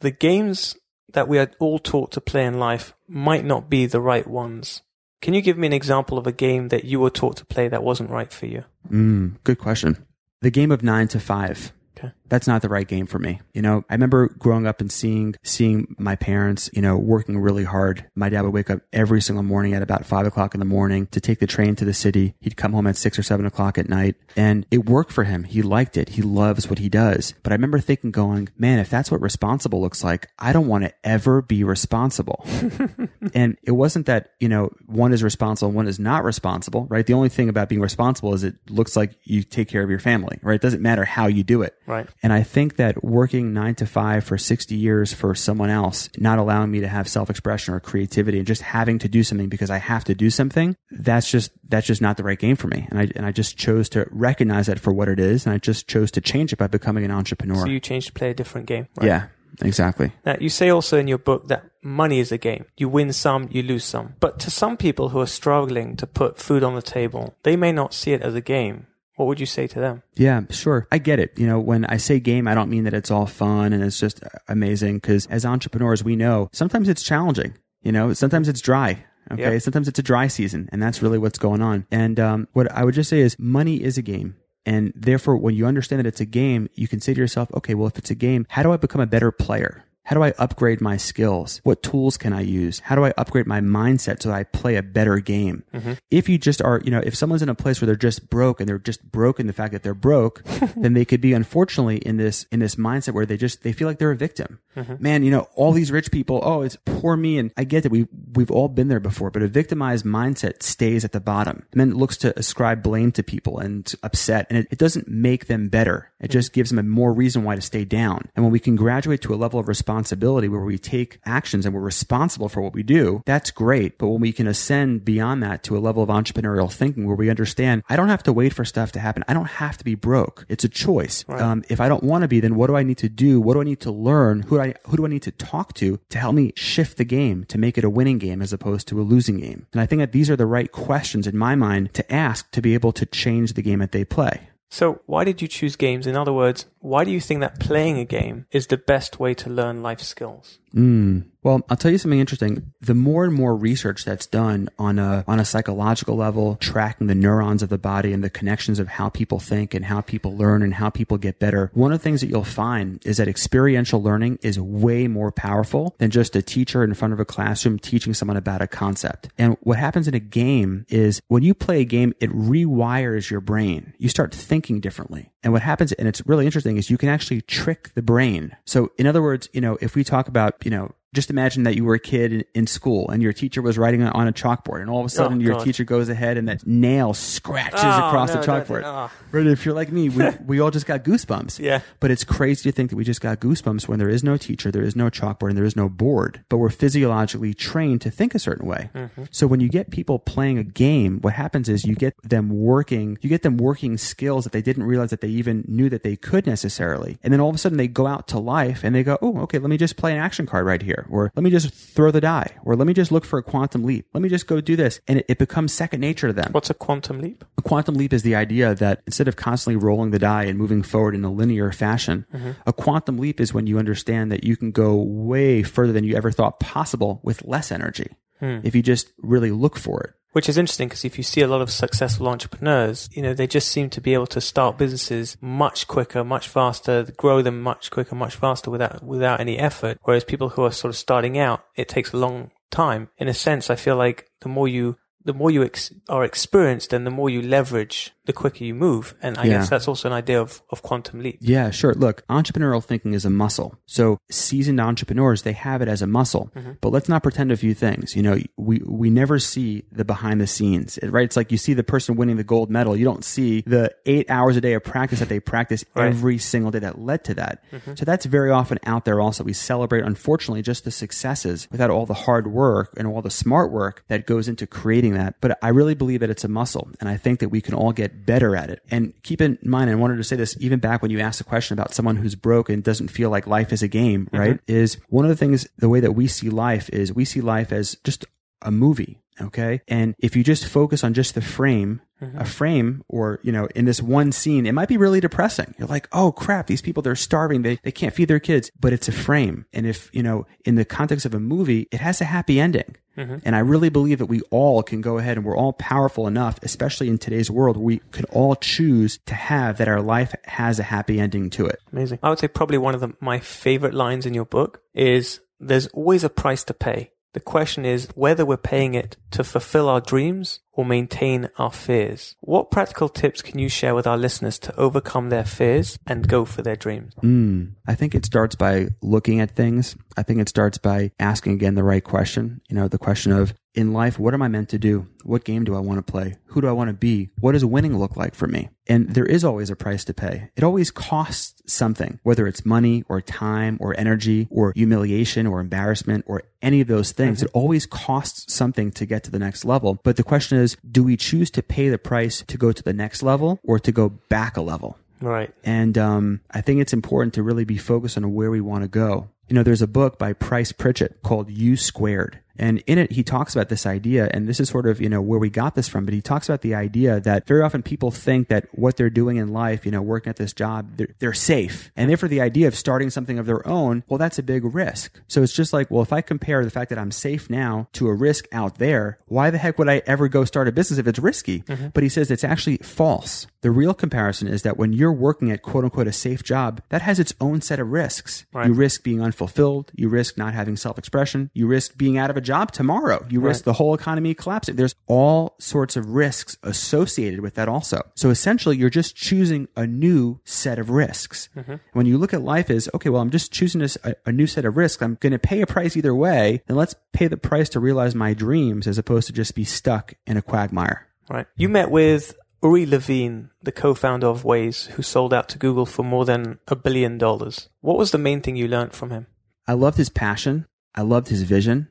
[0.00, 0.76] the games
[1.12, 4.82] that we are all taught to play in life might not be the right ones.
[5.20, 7.68] Can you give me an example of a game that you were taught to play
[7.68, 8.64] that wasn't right for you?
[8.90, 10.06] Mm, good question.
[10.40, 11.72] The game of nine to five.
[11.96, 12.12] Okay.
[12.30, 13.40] That's not the right game for me.
[13.52, 17.64] You know, I remember growing up and seeing seeing my parents, you know, working really
[17.64, 18.06] hard.
[18.14, 21.06] My dad would wake up every single morning at about five o'clock in the morning
[21.08, 22.34] to take the train to the city.
[22.40, 25.44] He'd come home at six or seven o'clock at night, and it worked for him.
[25.44, 26.10] He liked it.
[26.10, 27.34] He loves what he does.
[27.42, 30.84] But I remember thinking, going, man, if that's what responsible looks like, I don't want
[30.84, 32.44] to ever be responsible.
[33.34, 37.06] and it wasn't that you know one is responsible and one is not responsible right
[37.06, 39.98] the only thing about being responsible is it looks like you take care of your
[39.98, 42.08] family right it doesn't matter how you do it Right.
[42.22, 46.38] And i think that working nine to five for 60 years for someone else not
[46.38, 49.78] allowing me to have self-expression or creativity and just having to do something because i
[49.78, 52.98] have to do something that's just that's just not the right game for me and
[52.98, 55.86] i and i just chose to recognize that for what it is and i just
[55.86, 58.66] chose to change it by becoming an entrepreneur So you changed to play a different
[58.66, 58.88] game.
[58.96, 59.06] Right?
[59.06, 59.26] yeah
[59.62, 62.66] exactly Now, you say also in your book that money is a game.
[62.76, 64.14] You win some, you lose some.
[64.20, 67.72] But to some people who are struggling to put food on the table, they may
[67.72, 68.86] not see it as a game.
[69.20, 70.02] What would you say to them?
[70.14, 70.88] Yeah, sure.
[70.90, 71.38] I get it.
[71.38, 74.00] You know, when I say game, I don't mean that it's all fun and it's
[74.00, 77.52] just amazing because as entrepreneurs, we know sometimes it's challenging.
[77.82, 79.04] You know, sometimes it's dry.
[79.30, 79.52] Okay.
[79.52, 79.60] Yep.
[79.60, 81.86] Sometimes it's a dry season and that's really what's going on.
[81.90, 84.36] And, um, what I would just say is money is a game.
[84.64, 87.74] And therefore, when you understand that it's a game, you can say to yourself, okay,
[87.74, 89.84] well, if it's a game, how do I become a better player?
[90.04, 91.60] How do I upgrade my skills?
[91.62, 92.80] What tools can I use?
[92.80, 95.62] How do I upgrade my mindset so that I play a better game?
[95.72, 95.92] Mm-hmm.
[96.10, 98.60] If you just are, you know, if someone's in a place where they're just broke
[98.60, 100.42] and they're just broken the fact that they're broke,
[100.76, 103.86] then they could be unfortunately in this in this mindset where they just they feel
[103.86, 104.58] like they're a victim.
[104.76, 104.96] Mm-hmm.
[104.98, 107.92] Man, you know, all these rich people, oh, it's poor me and I get that
[107.92, 111.80] we we've all been there before, but a victimized mindset stays at the bottom and
[111.80, 115.68] then looks to ascribe blame to people and upset and it, it doesn't make them
[115.68, 116.10] better.
[116.18, 116.32] It mm-hmm.
[116.32, 118.28] just gives them a more reason why to stay down.
[118.34, 121.74] And when we can graduate to a level of responsibility where we take actions and
[121.74, 123.98] we're responsible for what we do, that's great.
[123.98, 127.30] But when we can ascend beyond that to a level of entrepreneurial thinking where we
[127.30, 129.24] understand I don't have to wait for stuff to happen.
[129.28, 130.46] I don't have to be broke.
[130.48, 131.24] It's a choice.
[131.28, 133.40] Um, if I don't want to be, then what do I need to do?
[133.40, 134.42] What do I need to learn?
[134.42, 137.04] Who do I, who do I need to talk to to help me shift the
[137.04, 139.66] game to make it a winning game as opposed to a losing game?
[139.72, 142.62] And I think that these are the right questions in my mind to ask to
[142.62, 144.49] be able to change the game that they play.
[144.72, 146.06] So, why did you choose games?
[146.06, 149.34] In other words, why do you think that playing a game is the best way
[149.34, 150.58] to learn life skills?
[150.74, 151.26] Mm.
[151.42, 152.72] Well, I'll tell you something interesting.
[152.82, 157.14] The more and more research that's done on a on a psychological level, tracking the
[157.14, 160.62] neurons of the body and the connections of how people think and how people learn
[160.62, 164.02] and how people get better, one of the things that you'll find is that experiential
[164.02, 168.12] learning is way more powerful than just a teacher in front of a classroom teaching
[168.12, 169.30] someone about a concept.
[169.38, 173.40] And what happens in a game is when you play a game, it rewires your
[173.40, 173.94] brain.
[173.96, 175.30] You start thinking differently.
[175.42, 178.56] And what happens, and it's really interesting, is you can actually trick the brain.
[178.66, 181.74] So in other words, you know, if we talk about, you know, just imagine that
[181.74, 184.88] you were a kid in, school and your teacher was writing on a chalkboard, and
[184.88, 185.64] all of a sudden Oh, your God.
[185.64, 188.82] teacher goes ahead and that nail scratches Oh, across no, the no, chalkboard.
[188.82, 189.10] no.
[189.32, 189.46] Right?
[189.46, 191.58] If you're like me, we, we all just got goosebumps.
[191.58, 191.80] Yeah.
[191.98, 194.70] But it's crazy to think that we just got goosebumps when there is no teacher,
[194.70, 196.44] there is no chalkboard, and there is no board.
[196.48, 198.90] But we're physiologically trained to think a certain way.
[198.94, 199.24] Mm-hmm.
[199.32, 203.18] So when you get people playing a game, what happens is you get them working,
[203.20, 206.14] you get them working skills that they didn't realize that they even knew that they
[206.14, 207.18] could necessarily.
[207.24, 209.38] And then all of a sudden they go out to life and they go, oh,
[209.40, 210.99] okay, let me just play an action card right here.
[211.10, 212.56] Or let me just throw the die.
[212.64, 214.06] Or let me just look for a quantum leap.
[214.12, 215.00] Let me just go do this.
[215.06, 216.52] And it, it becomes second nature to them.
[216.52, 217.44] What's a quantum leap?
[217.58, 220.82] A quantum leap is the idea that instead of constantly rolling the die and moving
[220.82, 222.52] forward in a linear fashion, mm-hmm.
[222.66, 226.16] a quantum leap is when you understand that you can go way further than you
[226.16, 228.10] ever thought possible with less energy
[228.40, 228.58] hmm.
[228.64, 230.14] if you just really look for it.
[230.32, 233.48] Which is interesting because if you see a lot of successful entrepreneurs, you know, they
[233.48, 237.90] just seem to be able to start businesses much quicker, much faster, grow them much
[237.90, 239.98] quicker, much faster without, without any effort.
[240.02, 243.08] Whereas people who are sort of starting out, it takes a long time.
[243.18, 246.92] In a sense, I feel like the more you, the more you ex- are experienced
[246.92, 249.14] and the more you leverage, the quicker you move.
[249.22, 249.58] And I Yeah.
[249.58, 251.38] guess that's also an idea of, of quantum leap.
[251.40, 251.94] Yeah, sure.
[251.94, 253.74] Look, entrepreneurial thinking is a muscle.
[253.86, 256.50] So seasoned entrepreneurs, they have it as a muscle.
[256.56, 256.72] Mm-hmm.
[256.80, 258.14] But let's not pretend a few things.
[258.16, 261.24] You know, we, we never see the behind the scenes, right?
[261.24, 262.96] It's like you see the person winning the gold medal.
[262.96, 266.06] You don't see the eight hours a day of practice that they practice Right.
[266.08, 267.64] every single day that led to that.
[267.72, 267.94] Mm-hmm.
[267.96, 269.42] So that's very often out there also.
[269.44, 273.72] We celebrate, unfortunately, just the successes without all the hard work and all the smart
[273.72, 275.34] work that goes into creating that.
[275.40, 276.88] But I really believe that it's a muscle.
[277.00, 278.82] And I think that we can all get better at it.
[278.90, 281.44] And keep in mind, I wanted to say this even back when you asked the
[281.44, 284.36] question about someone who's broke and doesn't feel like life is a game, mm-hmm.
[284.38, 284.60] right?
[284.66, 287.72] Is one of the things, the way that we see life is we see life
[287.72, 288.24] as just
[288.62, 289.19] a movie.
[289.40, 289.80] Okay.
[289.88, 292.38] And if you just focus on just the frame, mm-hmm.
[292.38, 295.74] a frame or, you know, in this one scene, it might be really depressing.
[295.78, 297.62] You're like, oh crap, these people, they're starving.
[297.62, 299.66] They, they can't feed their kids, but it's a frame.
[299.72, 302.96] And if, you know, in the context of a movie, it has a happy ending.
[303.16, 303.38] Mm-hmm.
[303.44, 306.58] And I really believe that we all can go ahead and we're all powerful enough,
[306.62, 310.84] especially in today's world, we could all choose to have that our life has a
[310.84, 311.80] happy ending to it.
[311.92, 312.20] Amazing.
[312.22, 315.88] I would say probably one of the, my favorite lines in your book is there's
[315.88, 317.10] always a price to pay.
[317.32, 322.36] The question is whether we're paying it to fulfill our dreams or maintain our fears.
[322.40, 326.44] What practical tips can you share with our listeners to overcome their fears and go
[326.44, 327.14] for their dreams?
[327.22, 329.96] Mm, I think it starts by looking at things.
[330.16, 332.60] I think it starts by asking again the right question.
[332.68, 335.06] You know, the question of in life, what am I meant to do?
[335.22, 336.36] What game do I want to play?
[336.46, 337.30] Who do I want to be?
[337.38, 338.70] What does winning look like for me?
[338.88, 340.50] And there is always a price to pay.
[340.56, 346.24] It always costs something, whether it's money or time or energy or humiliation or embarrassment
[346.26, 347.42] or any of those things.
[347.42, 350.00] It always costs something to get to the next level.
[350.02, 350.59] But the question is,
[350.90, 353.92] do we choose to pay the price to go to the next level or to
[353.92, 354.98] go back a level?
[355.20, 355.52] Right.
[355.64, 358.88] And um, I think it's important to really be focused on where we want to
[358.88, 359.28] go.
[359.48, 362.38] You know, there's a book by Price Pritchett called U Squared.
[362.60, 365.22] And in it, he talks about this idea, and this is sort of, you know,
[365.22, 368.10] where we got this from, but he talks about the idea that very often people
[368.10, 371.32] think that what they're doing in life, you know, working at this job, they're, they're
[371.32, 371.90] safe.
[371.96, 375.18] And therefore, the idea of starting something of their own, well, that's a big risk.
[375.26, 378.08] So it's just like, well, if I compare the fact that I'm safe now to
[378.08, 381.06] a risk out there, why the heck would I ever go start a business if
[381.06, 381.62] it's risky?
[381.62, 381.88] Mm-hmm.
[381.94, 383.46] But he says it's actually false.
[383.62, 387.02] The real comparison is that when you're working at quote unquote a safe job, that
[387.02, 388.46] has its own set of risks.
[388.52, 388.66] Right.
[388.66, 389.92] You risk being unfulfilled.
[389.94, 391.50] You risk not having self expression.
[391.52, 393.26] You risk being out of a job tomorrow.
[393.28, 394.76] You risk the whole economy collapsing.
[394.76, 398.00] There's all sorts of risks associated with that also.
[398.14, 401.48] So essentially, you're just choosing a new set of risks.
[401.56, 401.76] Mm-hmm.
[401.92, 404.46] When you look at life as, okay, well, I'm just choosing this, a, a new
[404.46, 405.02] set of risks.
[405.02, 406.62] I'm going to pay a price either way.
[406.66, 410.14] Then let's pay the price to realize my dreams as opposed to just be stuck
[410.26, 411.06] in a quagmire.
[411.28, 411.46] Right.
[411.56, 416.02] You met with Uri Levine, the co-founder of Waze, who sold out to Google for
[416.02, 417.70] more than a billion dollars.
[417.80, 419.26] What was the main thing you learned from him?
[419.66, 420.66] I loved his passion.
[420.94, 421.88] I loved his vision.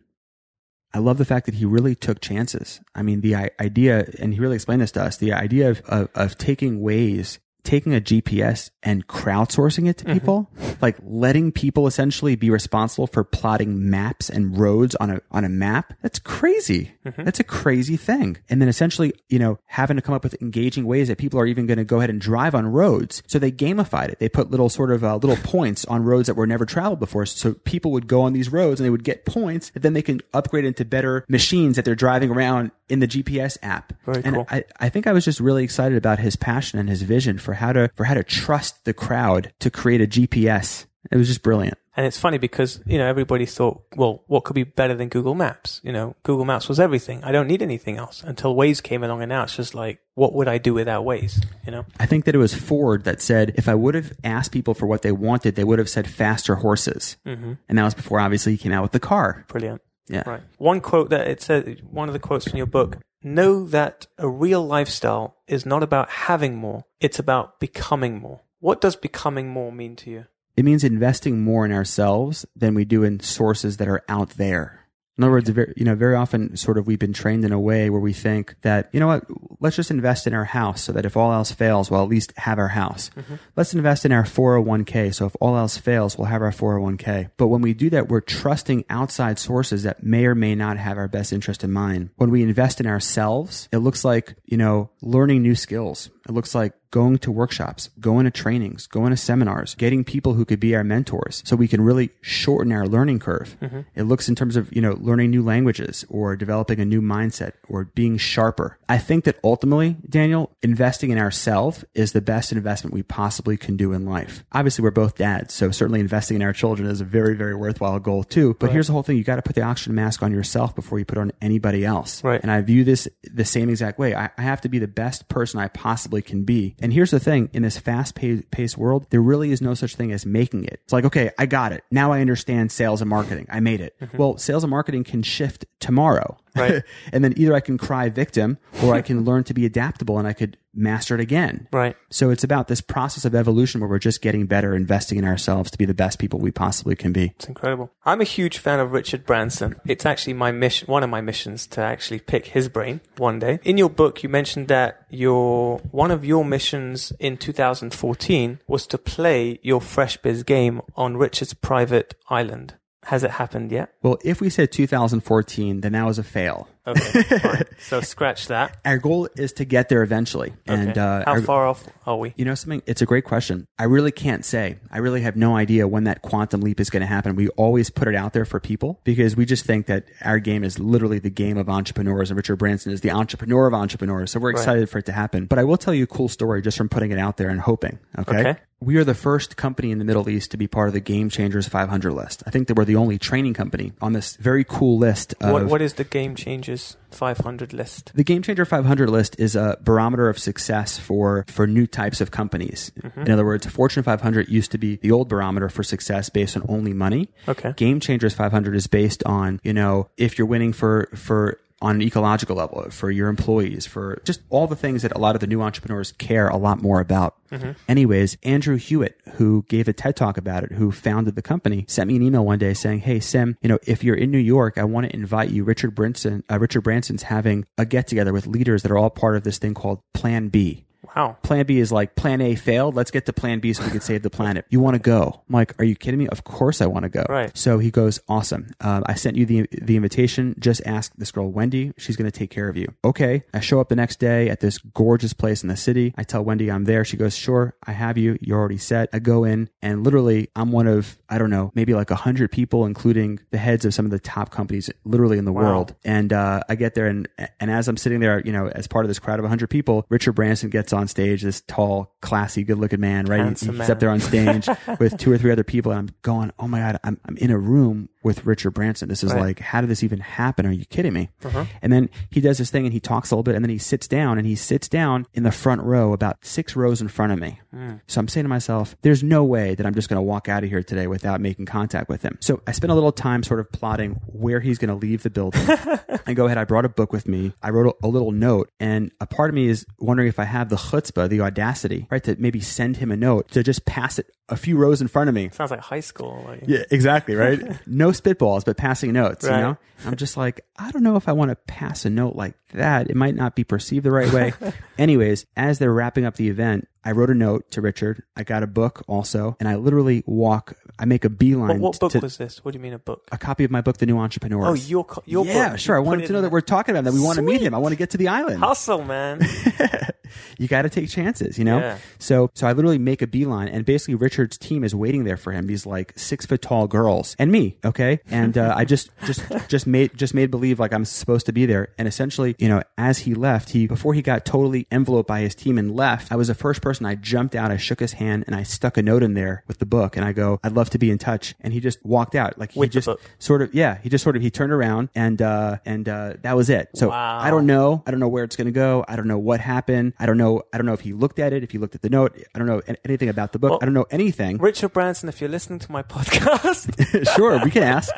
[0.93, 2.81] I love the fact that he really took chances.
[2.93, 6.09] I mean, the idea, and he really explained this to us, the idea of, of,
[6.15, 10.49] of taking ways, taking a GPS and crowdsourcing it to people,
[10.81, 15.49] like letting people essentially be responsible for plotting maps and roads on a, on a
[15.49, 15.93] map.
[16.01, 16.93] That's crazy.
[17.17, 18.37] That's a crazy thing.
[18.49, 21.45] And then essentially, you know, having to come up with engaging Waze that people are
[21.45, 23.21] even going to go ahead and drive on roads.
[23.27, 24.19] So they gamified it.
[24.19, 27.25] They put little sort of uh, little points on roads that were never traveled before.
[27.25, 30.01] So people would go on these roads and they would get points that then they
[30.01, 33.93] can upgrade into better machines that they're driving around in the GPS app.
[34.05, 34.47] Very and cool.
[34.49, 37.48] I, I think I was just really excited about his passion and his vision for
[37.53, 41.41] how to for how to trust the crowd to create a GPS It was just
[41.41, 41.77] brilliant.
[41.95, 45.35] And it's funny because, you know, everybody thought, well, what could be better than Google
[45.35, 45.81] Maps?
[45.83, 47.21] You know, Google Maps was everything.
[47.23, 50.33] I don't need anything else until Waze came along and now it's just like, what
[50.33, 51.43] would I do without Waze?
[51.65, 51.85] You know?
[51.99, 54.85] I think that it was Ford that said if I would have asked people for
[54.85, 57.17] what they wanted, they would have said faster horses.
[57.25, 57.53] Mm-hmm.
[57.67, 59.45] And that was before obviously he came out with the car.
[59.49, 59.81] Brilliant.
[60.07, 60.23] Yeah.
[60.25, 60.41] Right.
[60.57, 64.27] One quote that it said, one of the quotes from your book, know that a
[64.27, 66.85] real lifestyle is not about having more.
[66.99, 68.41] It's about becoming more.
[68.59, 70.25] What does becoming more mean to you?
[70.55, 74.87] It means investing more in ourselves than we do in sources that are out there.
[75.19, 77.59] In other words, very, you know, very often sort of we've been trained in a
[77.59, 79.25] way where we think that, you know what,
[79.59, 82.31] let's just invest in our house so that if all else fails, we'll at least
[82.37, 83.11] have our house.
[83.17, 83.35] Mm-hmm.
[83.57, 85.13] Let's invest in our 401k.
[85.13, 87.31] So if all else fails, we'll have our 401k.
[87.35, 90.97] But when we do that, we're trusting outside sources that may or may not have
[90.97, 92.11] our best interest in mind.
[92.15, 96.09] When we invest in ourselves, it looks like, you know, learning new skills.
[96.29, 100.45] It looks like going to workshops, going to trainings, going to seminars, getting people who
[100.45, 103.57] could be our mentors so we can really shorten our learning curve.
[103.61, 103.81] Mm-hmm.
[103.95, 107.53] It looks in terms of, you know, learning new languages or developing a new mindset
[107.67, 108.77] or being sharper.
[108.87, 113.77] I think that ultimately, Daniel, investing in ourselves is the best investment we possibly can
[113.77, 114.43] do in life.
[114.51, 117.99] Obviously, we're both dads, so certainly investing in our children is a very, very worthwhile
[117.99, 118.55] goal too.
[118.59, 118.73] But right.
[118.73, 119.17] here's the whole thing.
[119.17, 122.23] You got to put the oxygen mask on yourself before you put on anybody else.
[122.23, 122.41] Right.
[122.41, 124.15] And I view this the same exact way.
[124.15, 126.75] I, I have to be the best person I possibly can be.
[126.81, 130.11] And here's the thing in this fast paced world, there really is no such thing
[130.11, 130.81] as making it.
[130.83, 131.83] It's like, okay, I got it.
[131.91, 133.47] Now I understand sales and marketing.
[133.49, 133.95] I made it.
[134.01, 134.17] Mm-hmm.
[134.17, 136.37] Well, sales and marketing can shift tomorrow.
[136.55, 136.83] Right.
[137.13, 140.27] and then either I can cry victim or I can learn to be adaptable and
[140.27, 141.67] I could master it again.
[141.71, 141.95] Right.
[142.09, 145.71] So it's about this process of evolution where we're just getting better, investing in ourselves
[145.71, 147.33] to be the best people we possibly can be.
[147.35, 147.91] It's incredible.
[148.05, 149.75] I'm a huge fan of Richard Branson.
[149.85, 153.59] It's actually my mission, one of my missions to actually pick his brain one day.
[153.63, 158.97] In your book, you mentioned that your, one of your missions in 2014 was to
[158.97, 162.75] play your Fresh Biz game on Richard's private island.
[163.03, 163.93] Has it happened yet?
[164.03, 166.67] Well, if we said 2014, then that was a fail.
[166.89, 167.63] Okay, fine.
[167.79, 168.77] So scratch that.
[168.85, 170.53] Our goal is to get there eventually.
[170.65, 170.99] And okay.
[170.99, 172.33] uh, how our, far off are we?
[172.35, 172.81] You know something?
[172.85, 173.67] It's a great question.
[173.77, 174.77] I really can't say.
[174.91, 177.35] I really have no idea when that quantum leap is going to happen.
[177.35, 180.63] We always put it out there for people because we just think that our game
[180.63, 184.31] is literally the game of entrepreneurs, and Richard Branson is the entrepreneur of entrepreneurs.
[184.31, 184.89] So we're excited right.
[184.89, 185.45] for it to happen.
[185.45, 187.59] But I will tell you a cool story just from putting it out there and
[187.59, 187.99] hoping.
[188.17, 188.39] Okay.
[188.39, 188.59] okay.
[188.81, 191.29] We are the first company in the Middle East to be part of the Game
[191.29, 192.43] Changers 500 list.
[192.47, 195.35] I think that we're the only training company on this very cool list.
[195.41, 196.78] Of, what, what is the Game Changers
[197.11, 198.11] 500 list?
[198.15, 202.31] The Game Changer 500 list is a barometer of success for for new types of
[202.31, 202.91] companies.
[203.01, 203.21] Mm-hmm.
[203.21, 206.65] In other words, Fortune 500 used to be the old barometer for success based on
[206.67, 207.29] only money.
[207.47, 207.73] Okay.
[207.75, 212.01] Game Changers 500 is based on you know if you're winning for for on an
[212.01, 215.47] ecological level for your employees, for just all the things that a lot of the
[215.47, 217.35] new entrepreneurs care a lot more about.
[217.51, 217.71] Mm-hmm.
[217.87, 222.07] Anyways, Andrew Hewitt, who gave a TED talk about it, who founded the company, sent
[222.07, 224.77] me an email one day saying, Hey, Sim, you know, if you're in New York,
[224.77, 225.63] I want to invite you.
[225.63, 229.35] Richard Branson, uh, Richard Branson's having a get together with leaders that are all part
[229.35, 230.85] of this thing called Plan B.
[231.15, 231.37] Wow.
[231.43, 232.95] Plan B is like plan A failed.
[232.95, 234.65] Let's get to plan B so we can save the planet.
[234.69, 235.41] You want to go?
[235.47, 236.27] I'm like, are you kidding me?
[236.27, 237.25] Of course I want to go.
[237.29, 237.55] Right.
[237.57, 238.71] So he goes, awesome.
[238.81, 240.55] Um, I sent you the, the invitation.
[240.59, 241.93] Just ask this girl, Wendy.
[241.97, 242.93] She's going to take care of you.
[243.03, 243.43] Okay.
[243.53, 246.13] I show up the next day at this gorgeous place in the city.
[246.17, 247.05] I tell Wendy I'm there.
[247.05, 248.37] She goes, sure, I have you.
[248.41, 249.09] You're already set.
[249.13, 252.51] I go in and literally I'm one of, I don't know, maybe like a hundred
[252.51, 255.61] people, including the heads of some of the top companies literally in the wow.
[255.61, 255.95] world.
[256.03, 257.27] And, uh, I get there and,
[257.59, 260.05] and as I'm sitting there, you know, as part of this crowd of hundred people,
[260.09, 263.39] Richard Branson gets on stage, this tall, classy, good looking man, right?
[263.39, 263.91] Handsome he's man.
[263.91, 264.67] up there on stage
[264.99, 265.91] with two or three other people.
[265.91, 269.07] And I'm going, oh my God, I'm, I'm in a room with Richard Branson.
[269.09, 269.41] This is Right.
[269.41, 270.65] like, how did this even happen?
[270.65, 271.29] Are you kidding me?
[271.43, 271.65] Uh-huh.
[271.81, 273.77] And then he does this thing and he talks a little bit and then he
[273.77, 277.31] sits down and he sits down in the front row about six rows in front
[277.31, 277.59] of me.
[277.71, 277.95] Hmm.
[278.07, 280.63] So I'm saying to myself, there's no way that I'm just going to walk out
[280.63, 282.37] of here today without making contact with him.
[282.41, 285.29] So I spent a little time sort of plotting where he's going to leave the
[285.29, 285.61] building.
[286.25, 286.57] and go ahead.
[286.57, 287.53] I brought a book with me.
[287.63, 290.43] I wrote a, a little note and a part of me is wondering if I
[290.45, 294.19] have the chutzpah, the audacity, right, to maybe send him a note to just pass
[294.19, 295.49] it a few rows in front of me.
[295.53, 296.43] Sounds like high school.
[296.47, 297.61] Like, Yeah, exactly, right?
[297.87, 299.57] no spitballs, but passing notes, Right.
[299.57, 299.77] you know?
[300.05, 303.09] I'm just like, I don't know if I want to pass a note like that.
[303.09, 304.53] It might not be perceived the right way.
[304.99, 308.23] Anyways, as they're wrapping up the event, I wrote a note to Richard.
[308.35, 312.11] I got a book also, and I literally walk, I make a beeline what book
[312.11, 312.63] to was this?
[312.65, 313.27] What do you mean a book?
[313.31, 314.67] a copy of my book, The New Entrepreneur.
[314.67, 315.79] Oh, your co- your yeah, book.
[315.79, 315.95] sure.
[315.95, 317.13] I You put wanted to know that we're talking about that.
[317.13, 317.73] We want to meet him.
[317.73, 318.59] I want to get to the island.
[318.59, 319.41] Hustle, man.
[320.57, 321.79] you got to take chances, you know?
[321.79, 321.97] Yeah.
[322.19, 325.53] So, so I literally make a beeline and basically Richard's team is waiting there for
[325.53, 325.67] him.
[325.67, 327.77] These like six foot tall girls and me.
[327.85, 328.19] Okay.
[328.29, 331.65] And, uh, I just, just, just made, just made believe like I'm supposed to be
[331.65, 331.89] there.
[331.97, 335.55] And essentially, you know, as he left, he, before he got totally enveloped by his
[335.55, 337.71] team and left, I was the first person I jumped out.
[337.71, 340.25] I shook his hand and I stuck a note in there with the book and
[340.25, 341.55] I go, I'd love to be in touch.
[341.61, 342.57] And he just walked out.
[342.57, 345.41] Like he With just sort of, yeah, he just sort of, he turned around and,
[345.41, 346.89] uh, and, uh, that was it.
[346.95, 347.39] So Wow.
[347.39, 348.03] I don't know.
[348.07, 349.05] I don't know where it's going to go.
[349.07, 350.13] I don't know what happened.
[350.19, 350.63] I don't know.
[350.73, 352.37] I don't know if he looked at it, if he looked at the note.
[352.53, 353.71] I don't know anything about the book.
[353.71, 354.57] Well- I don't know anything.
[354.57, 358.11] Richard Branson, if you're listening to my podcast, sure, we can ask.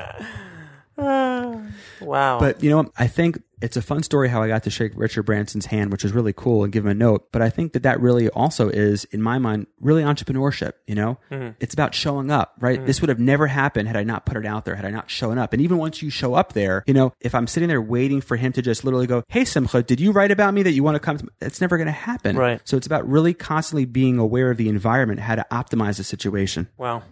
[0.97, 2.39] wow.
[2.39, 5.23] But you know, I think it's a fun story how I got to shake Richard
[5.23, 7.31] Branson's hand, which was really cool, and give him a note.
[7.31, 10.73] But I think that that really also is, in my mind, really entrepreneurship.
[10.87, 11.17] You know,
[11.59, 12.85] it's about showing up, right?
[12.85, 15.09] This would have never happened had I not put it out there, had I not
[15.09, 15.53] shown up.
[15.53, 18.35] And even once you show up there, you know, if I'm sitting there waiting for
[18.35, 20.95] him to just literally go, "Hey, Simcha, did you write about me that you want
[20.95, 22.35] to come?" to It's never going to happen.
[22.35, 22.61] Right.
[22.63, 26.67] So it's about really constantly being aware of the environment, how to optimize the situation.
[26.77, 27.03] wow.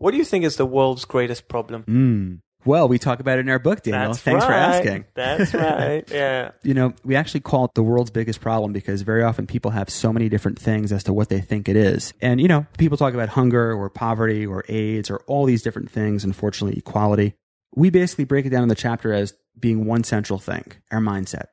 [0.00, 1.82] What do you think is the world's greatest problem?
[1.82, 2.40] Mm.
[2.64, 4.12] Well, we talk about it in our book, Daniel.
[4.12, 5.04] That's Thanks for asking.
[5.14, 6.04] That's right.
[6.10, 6.50] Yeah.
[6.62, 9.88] you know, we actually call it the world's biggest problem because very often people have
[9.88, 12.12] so many different things as to what they think it is.
[12.20, 15.90] And, you know, people talk about hunger or poverty or AIDS or all these different
[15.90, 17.34] things, unfortunately, equality.
[17.74, 21.46] We basically break it down in the chapter as being one central thing our mindset.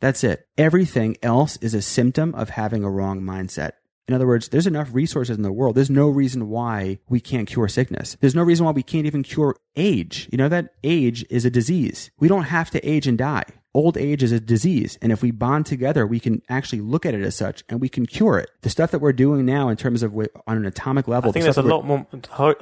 [0.00, 0.46] That's it.
[0.56, 3.72] Everything else is a symptom of having a wrong mindset.
[4.10, 5.76] In other words, there's enough resources in the world.
[5.76, 8.16] There's no reason why we can't cure sickness.
[8.20, 10.28] There's no reason why we can't even cure age.
[10.32, 12.10] You know that age is a disease.
[12.18, 13.44] We don't have to age and die.
[13.72, 14.98] Old age is a disease.
[15.00, 17.88] And if we bond together, we can actually look at it as such and we
[17.88, 18.50] can cure it.
[18.62, 21.44] The stuff that we're doing now in terms of on an atomic level, I think
[21.44, 22.04] the there's a lot more.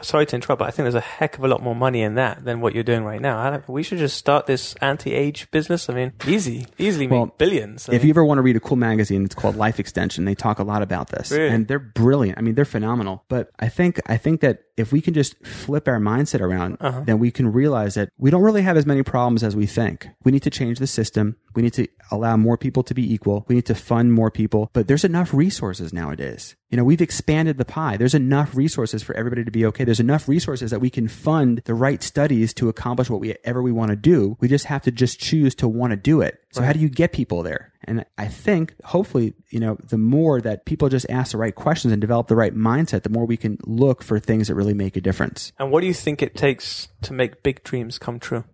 [0.03, 2.17] Sorry to interrupt, but I think there's a heck of a lot more money in
[2.17, 3.39] that than what you're doing right now.
[3.39, 5.89] I don't, we should just start this anti-age business.
[5.89, 7.89] I mean, easy, easily make Well, billions.
[7.89, 10.27] I If mean, you ever want to read a cool magazine, it's called Life Extension.
[10.27, 11.49] They talk a lot about this, Really?
[11.49, 12.37] and they're brilliant.
[12.39, 13.25] I mean, they're phenomenal.
[13.29, 17.03] But I think I think that if we can just flip our mindset around, Uh-huh.
[17.05, 20.09] then we can realize that we don't really have as many problems as we think.
[20.25, 21.37] We need to change the system.
[21.55, 23.45] We need to allow more people to be equal.
[23.49, 24.71] We need to fund more people.
[24.73, 26.57] But there's enough resources nowadays.
[26.71, 27.97] You know, we've expanded the pie.
[27.97, 29.85] There's enough resources for everybody to be okay.
[29.85, 33.73] There's enough resources that we can fund the right studies to accomplish whatever we we
[33.73, 34.35] want to do.
[34.41, 36.41] We just have to just choose to want to do it.
[36.53, 37.71] So how do you get people there?
[37.89, 41.91] And I think hopefully, you know, the more that people just ask the right questions
[41.91, 44.95] and develop the right mindset, the more we can look for things that really make
[44.97, 45.53] a difference.
[45.59, 48.45] and what do you think it takes to make big dreams come true?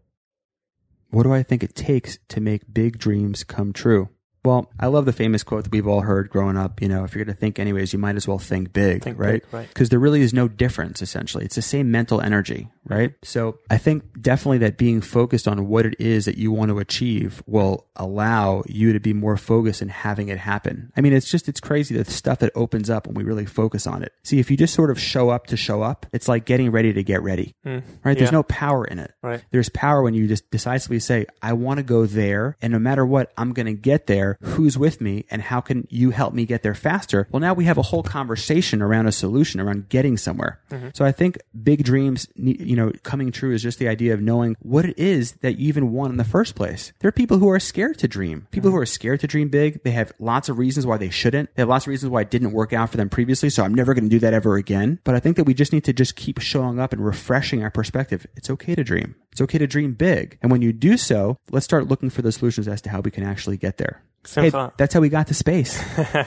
[1.10, 4.08] What do I think it takes to make big dreams come true?
[4.44, 6.82] Well, I love the famous quote that we've all heard growing up.
[6.82, 9.18] You know, if you're going to think anyways, you might as well think big, Think
[9.18, 9.42] right?
[9.42, 9.68] big, right.
[9.68, 11.44] Because there really is no difference, essentially.
[11.44, 13.10] It's the same mental energy, right?
[13.10, 13.24] Mm-hmm.
[13.24, 16.78] So I think definitely that being focused on what it is that you want to
[16.78, 20.92] achieve will allow you to be more focused in having it happen.
[20.96, 23.86] I mean, it's just, it's crazy the stuff that opens up when we really focus
[23.86, 24.12] on it.
[24.24, 26.92] See, if you just sort of show up to show up, it's like getting ready
[26.92, 27.78] to get ready, hmm.
[28.04, 28.18] right?
[28.18, 29.12] There's no power in it.
[29.22, 29.42] Right.
[29.52, 32.56] There's power when you just decisively say, I want to go there.
[32.60, 34.33] And no matter what, I'm going to get there.
[34.40, 35.24] Who's with me?
[35.30, 37.28] And how can you help me get there faster?
[37.30, 40.60] Well, now we have a whole conversation around a solution, around getting somewhere.
[40.70, 40.88] Mm-hmm.
[40.94, 44.56] So I think big dreams, you know, coming true is just the idea of knowing
[44.60, 46.92] what it is that you even want in the first place.
[47.00, 48.46] There are people who are scared to dream.
[48.50, 48.76] People mm-hmm.
[48.76, 51.54] who are scared to dream big, they have lots of reasons why they shouldn't.
[51.54, 53.50] They have lots of reasons why it didn't work out for them previously.
[53.50, 54.98] So I'm never going to do that ever again.
[55.04, 57.70] But I think that we just need to just keep showing up and refreshing our
[57.70, 58.26] perspective.
[58.36, 59.14] It's okay to dream.
[59.34, 60.38] It's okay to dream big.
[60.42, 63.10] And when you do so, let's start looking for the solutions as to how we
[63.10, 64.00] can actually get there.
[64.32, 65.82] Hey, that's how we got to space.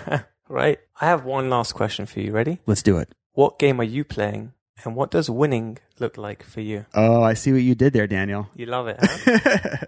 [0.49, 0.77] right.
[0.99, 2.33] I have one last question for you.
[2.33, 2.59] Ready?
[2.65, 3.15] Let's do it.
[3.31, 4.51] What game are you playing,
[4.83, 6.85] and what does winning look like for you?
[6.93, 8.49] Oh, I see what you did there, Daniel.
[8.57, 9.85] You love it, huh?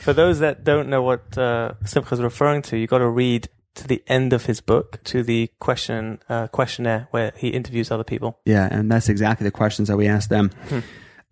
[0.00, 3.50] For those that don't know what uh, Simcha is referring to, you got to read
[3.74, 8.04] to the end of his book, to the question uh, questionnaire where he interviews other
[8.04, 8.38] people.
[8.46, 10.50] Yeah, and that's exactly the questions that we asked them.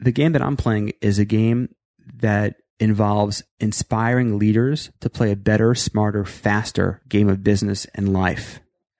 [0.03, 1.75] The game that I'm playing is a game
[2.17, 8.59] that involves inspiring leaders to play a better, smarter, faster game of business and life.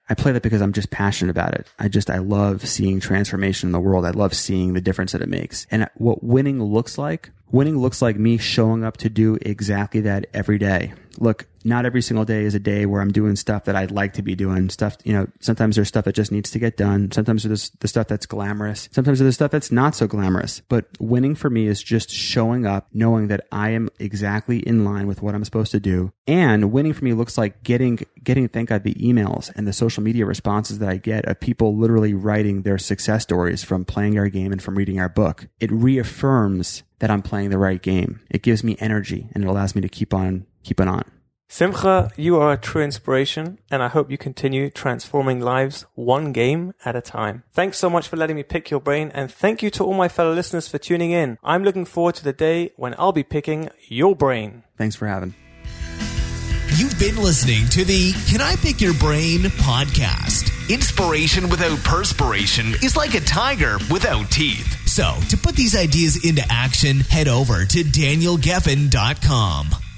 [0.09, 1.67] I play that because I'm just passionate about it.
[1.79, 4.05] I just, I love seeing transformation in the world.
[4.05, 5.67] I love seeing the difference that it makes.
[5.71, 10.27] And what winning looks like, winning looks like me showing up to do exactly that
[10.35, 10.95] every day.
[11.19, 14.15] Look, not every single day is a day where I'm doing stuff that I'd like
[14.15, 14.71] to be doing.
[14.71, 17.11] Stuff, you know, sometimes there's stuff that just needs to get done.
[17.13, 18.89] Sometimes there's the stuff that's glamorous.
[18.93, 20.61] Sometimes there's stuff that's not so glamorous.
[20.69, 25.07] But winning for me is just showing up, knowing that I am exactly in line
[25.07, 26.13] with what I'm supposed to do.
[26.27, 30.03] And winning for me looks like getting, getting, thank God, the emails and the social
[30.03, 34.29] media responses that I get of people literally writing their success stories from playing our
[34.29, 35.49] game and from reading our book.
[35.61, 38.21] It reaffirms that I'm playing the right game.
[38.31, 41.03] It gives me energy and it allows me to keep on, keep on on.
[41.49, 46.73] Simcha, you are a true inspiration, and I hope you continue transforming lives one game
[46.85, 47.43] at a time.
[47.53, 50.09] Thanks so much for letting me pick your brain, and thank you to all my
[50.09, 51.37] fellow listeners for tuning in.
[51.43, 54.63] I'm looking forward to the day when I'll be picking your brain.
[54.79, 55.35] Thanks for having.
[56.77, 60.51] You've been listening to the Can I Pick Your Brain podcast.
[60.73, 64.82] Inspiration without perspiration is like a tiger without teeth.
[64.93, 69.92] So, to put these ideas into action, head over to danielgeffen.com.